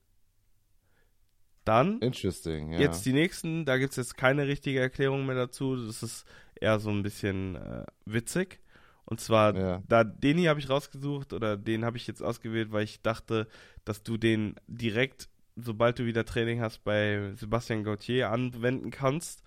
[1.65, 2.81] Dann Interesting, ja.
[2.81, 5.77] Jetzt die nächsten, da gibt es jetzt keine richtige Erklärung mehr dazu.
[5.77, 6.27] Das ist
[6.61, 8.61] eher so ein bisschen äh, witzig.
[9.07, 9.83] Und zwar, Ja.
[9.89, 13.49] da den hier habe ich rausgesucht oder den habe ich jetzt ausgewählt, weil ich dachte,
[13.85, 19.43] dass du den direkt, sobald du wieder Training hast, bei Sebastian Gauthier anwenden kannst.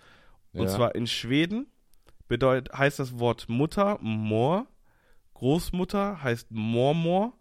[0.53, 0.75] Und ja.
[0.75, 1.67] zwar in Schweden
[2.27, 4.67] bedeut, heißt das Wort Mutter Mor,
[5.33, 7.33] Großmutter heißt Mormor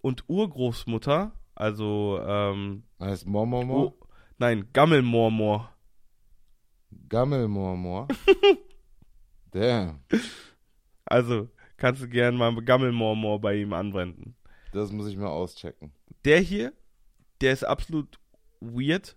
[0.00, 3.86] und Urgroßmutter, also ähm, heißt Mormormor?
[3.86, 4.06] oh,
[4.38, 5.72] nein, Gammelmormor.
[7.08, 8.08] Gammelmormor.
[9.50, 10.00] Damn,
[11.06, 14.36] Also kannst du gern mal Gammelmormor bei ihm anwenden.
[14.72, 15.92] das muss ich mal auschecken.
[16.24, 16.72] Der hier,
[17.40, 18.18] der ist absolut
[18.60, 19.16] weird.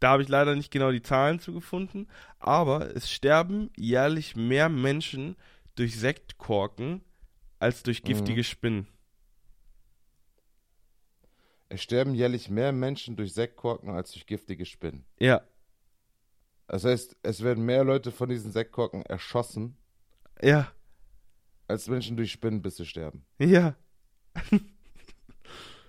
[0.00, 5.36] Da habe ich leider nicht genau die Zahlen zugefunden, aber es sterben jährlich mehr Menschen
[5.74, 7.02] durch Sektkorken
[7.58, 8.88] als durch giftige Spinnen.
[11.68, 15.04] Es sterben jährlich mehr Menschen durch Sektkorken als durch giftige Spinnen.
[15.18, 15.42] Ja,
[16.66, 19.76] Das heißt, es werden mehr Leute von diesen Sektkorken erschossen,
[20.42, 20.72] ja,
[21.68, 23.24] als Menschen durch Spinnenbisse sterben.
[23.38, 23.76] ja.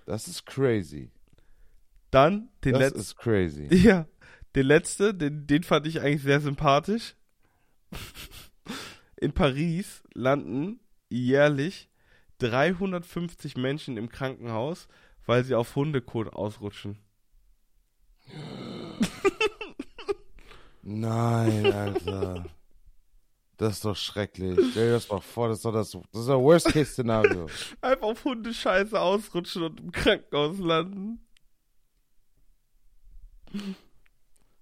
[0.04, 1.10] Das ist crazy.
[2.12, 3.00] Dann den das letzten.
[3.00, 3.68] ist crazy.
[3.74, 4.06] Ja,
[4.54, 7.16] den letzte, den, den fand ich eigentlich sehr sympathisch.
[9.16, 11.88] In Paris landen jährlich
[12.38, 14.88] 350 Menschen im Krankenhaus,
[15.26, 16.98] weil sie auf Hundekot ausrutschen.
[20.82, 22.46] Nein, Alter.
[23.56, 24.58] Das ist doch schrecklich.
[24.72, 27.46] Stell dir das mal vor, das ist doch das, das das Worst-Case-Szenario.
[27.80, 31.24] Einfach auf Hundescheiße ausrutschen und im Krankenhaus landen.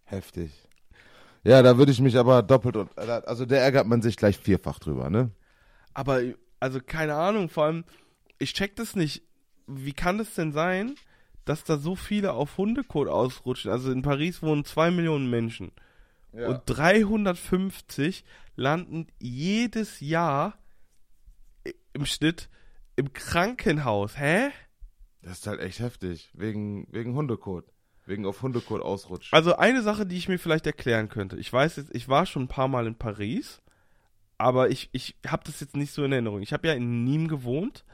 [0.05, 0.53] Heftig.
[1.43, 4.79] Ja, da würde ich mich aber doppelt und, also da ärgert man sich gleich vierfach
[4.79, 5.31] drüber, ne?
[5.95, 6.21] Aber,
[6.59, 7.85] also keine Ahnung, vor allem,
[8.39, 9.23] ich check das nicht.
[9.67, 10.97] Wie kann das denn sein,
[11.45, 13.71] dass da so viele auf Hundekot ausrutschen?
[13.71, 15.73] Also in Paris wohnen zwei Millionen Menschen.
[16.33, 16.49] Ja.
[16.49, 18.25] Und 350
[18.57, 20.59] landen jedes Jahr
[21.93, 22.49] im Schnitt
[22.97, 24.19] im Krankenhaus.
[24.19, 24.51] Hä?
[25.23, 26.31] Das ist halt echt heftig.
[26.35, 27.65] Wegen, wegen Hundekot.
[28.11, 29.35] Wegen auf Hundekot ausrutschen.
[29.35, 31.37] Also eine Sache, die ich mir vielleicht erklären könnte.
[31.37, 33.63] Ich weiß jetzt, ich war schon ein paar Mal in Paris,
[34.37, 36.43] aber ich, ich habe das jetzt nicht so in Erinnerung.
[36.43, 37.85] Ich habe ja in Nîmes gewohnt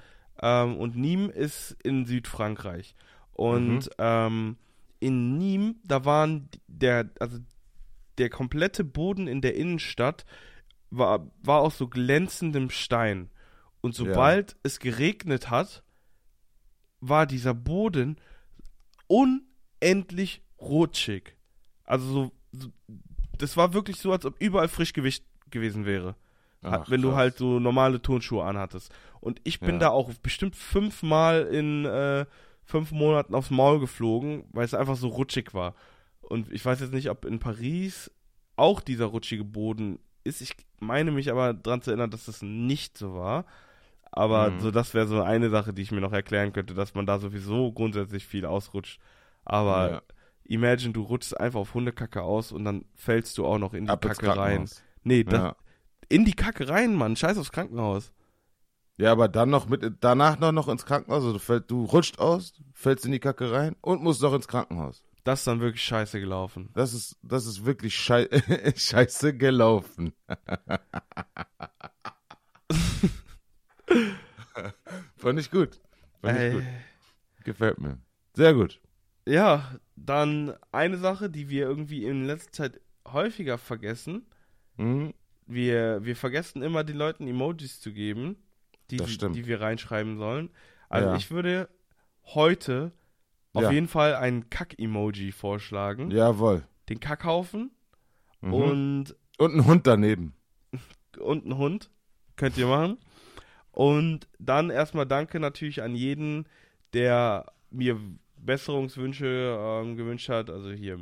[0.41, 2.95] ähm, und Nîmes ist in Südfrankreich.
[3.35, 3.91] Und mhm.
[3.99, 4.57] ähm,
[5.01, 7.39] in Nîmes, da waren der, also
[8.19, 10.25] der komplette Boden in der Innenstadt
[10.91, 13.31] war, war aus so glänzendem Stein.
[13.81, 14.59] Und sobald ja.
[14.63, 15.83] es geregnet hat,
[17.01, 18.17] war dieser Boden
[19.81, 21.37] unendlich rutschig.
[21.85, 22.69] Also so, so
[23.39, 26.17] das war wirklich so, als ob überall Frischgewicht gewesen wäre.
[26.63, 27.11] Ach, wenn krass.
[27.11, 28.93] du halt so normale Turnschuhe anhattest.
[29.21, 29.79] Und ich bin ja.
[29.79, 32.27] da auch bestimmt fünfmal in äh,
[32.65, 35.75] fünf Monaten aufs Maul geflogen, weil es einfach so rutschig war.
[36.21, 38.11] Und ich weiß jetzt nicht, ob in Paris
[38.57, 40.41] auch dieser rutschige Boden ist.
[40.41, 43.45] Ich meine mich aber daran zu erinnern, dass das nicht so war.
[44.11, 44.61] Aber mhm.
[44.61, 47.19] so, das wäre so eine Sache, die ich mir noch erklären könnte, dass man da
[47.19, 48.99] sowieso grundsätzlich viel ausrutscht.
[49.47, 50.03] Aber ja.
[50.45, 53.91] imagine, du rutschst einfach auf Hundekacke aus und dann fällst du auch noch in die
[53.91, 54.69] Ab Kacke rein.
[55.05, 55.57] Nee, das, ja.
[56.09, 57.17] in die Kacke rein, Mann.
[57.17, 58.13] Scheiß aufs Krankenhaus.
[58.99, 61.23] Ja, aber dann noch mit, danach noch, noch ins Krankenhaus.
[61.23, 64.49] Also du, fäll, du rutscht aus, fällst in die Kacke rein und musst noch ins
[64.49, 65.05] Krankenhaus.
[65.23, 66.71] Das ist dann wirklich scheiße gelaufen.
[66.75, 68.29] Das ist, das ist wirklich schei
[68.77, 70.13] scheiße gelaufen.
[75.17, 75.81] Fand ich gut.
[76.21, 76.65] Fand ich gut.
[77.45, 77.99] Gefällt mir.
[78.35, 78.81] Sehr gut.
[79.27, 84.27] Ja, dann eine Sache, die wir irgendwie in letzter Zeit häufiger vergessen.
[84.77, 85.15] Mhm.
[85.47, 88.37] Wir, wir vergessen immer den Leuten Emojis zu geben,
[88.91, 90.51] die, die wir reinschreiben sollen.
[90.89, 91.17] Also ja.
[91.17, 91.69] ich würde
[92.25, 92.93] heute
[93.53, 93.71] auf ja.
[93.71, 96.11] jeden Fall ein Kack-Emoji vorschlagen.
[96.11, 96.65] Jawohl.
[96.89, 97.71] Den Kackhaufen
[98.41, 98.53] mhm.
[98.53, 99.17] und.
[99.39, 100.35] Und ein Hund daneben.
[101.19, 101.91] Und ein Hund.
[102.37, 102.99] Könnt ihr machen.
[103.71, 106.47] Und dann erstmal danke natürlich an jeden,
[106.93, 107.99] der mir
[108.47, 110.51] Besserungswünsche ähm, gewünscht hat.
[110.51, 110.99] Also hier,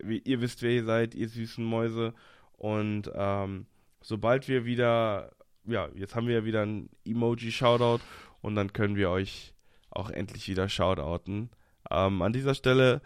[0.00, 2.14] wie, ihr wisst, wer ihr seid, ihr süßen Mäuse.
[2.52, 3.66] Und ähm,
[4.02, 5.30] sobald wir wieder,
[5.64, 8.02] ja, jetzt haben wir ja wieder ein Emoji-Shoutout
[8.40, 9.54] und dann können wir euch
[9.90, 11.50] auch endlich wieder shoutouten.
[11.90, 13.00] Ähm, an dieser Stelle,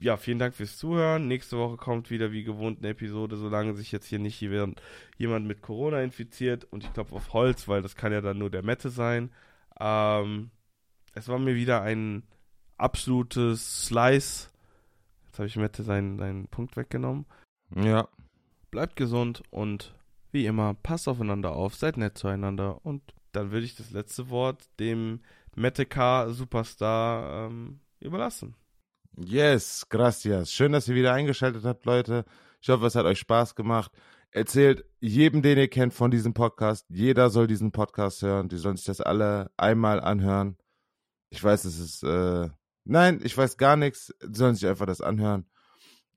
[0.00, 1.26] ja, vielen Dank fürs Zuhören.
[1.28, 4.80] Nächste Woche kommt wieder wie gewohnt eine Episode, solange sich jetzt hier nicht jemand
[5.18, 6.64] mit Corona infiziert.
[6.70, 9.30] Und ich klopfe auf Holz, weil das kann ja dann nur der Mette sein.
[9.80, 10.50] Ähm,
[11.14, 12.22] es war mir wieder ein
[12.78, 14.48] absolutes Slice.
[15.26, 17.26] Jetzt habe ich Mette seinen, seinen Punkt weggenommen.
[17.74, 18.08] Ja.
[18.70, 19.94] Bleibt gesund und
[20.30, 22.84] wie immer, passt aufeinander auf, seid nett zueinander.
[22.84, 23.02] Und
[23.32, 25.20] dann würde ich das letzte Wort dem
[25.54, 28.54] Mette K Superstar ähm, überlassen.
[29.16, 30.52] Yes, gracias.
[30.52, 32.24] Schön, dass ihr wieder eingeschaltet habt, Leute.
[32.60, 33.90] Ich hoffe, es hat euch Spaß gemacht.
[34.30, 36.86] Erzählt jedem, den ihr kennt, von diesem Podcast.
[36.88, 38.48] Jeder soll diesen Podcast hören.
[38.48, 40.56] Die sollen sich das alle einmal anhören.
[41.30, 42.50] Ich weiß, es ist, äh,
[42.88, 44.14] nein, ich weiß gar nichts.
[44.22, 45.46] Die sollen sich einfach das anhören.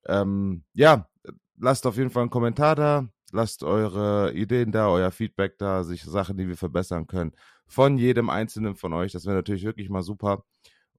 [0.06, 1.10] Ähm, ja,
[1.58, 3.08] lasst auf jeden Fall einen Kommentar da.
[3.32, 7.32] Lasst eure Ideen da, euer Feedback da, sich Sachen, die wir verbessern können.
[7.66, 9.14] Von jedem einzelnen von euch.
[9.14, 10.44] Das wäre natürlich wirklich mal super.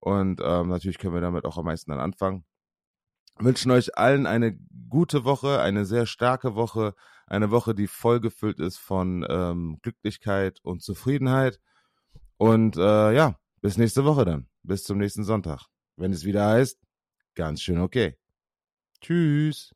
[0.01, 2.45] Und ähm, natürlich können wir damit auch am meisten dann anfangen.
[3.39, 4.59] Wünschen euch allen eine
[4.89, 6.95] gute Woche, eine sehr starke Woche,
[7.27, 11.61] eine Woche, die voll gefüllt ist von ähm, Glücklichkeit und Zufriedenheit.
[12.37, 14.52] Und äh, ja, bis nächste Woche dann.
[14.63, 15.67] Bis zum nächsten Sonntag.
[15.97, 16.79] Wenn es wieder heißt,
[17.35, 18.17] ganz schön okay.
[19.01, 19.75] Tschüss.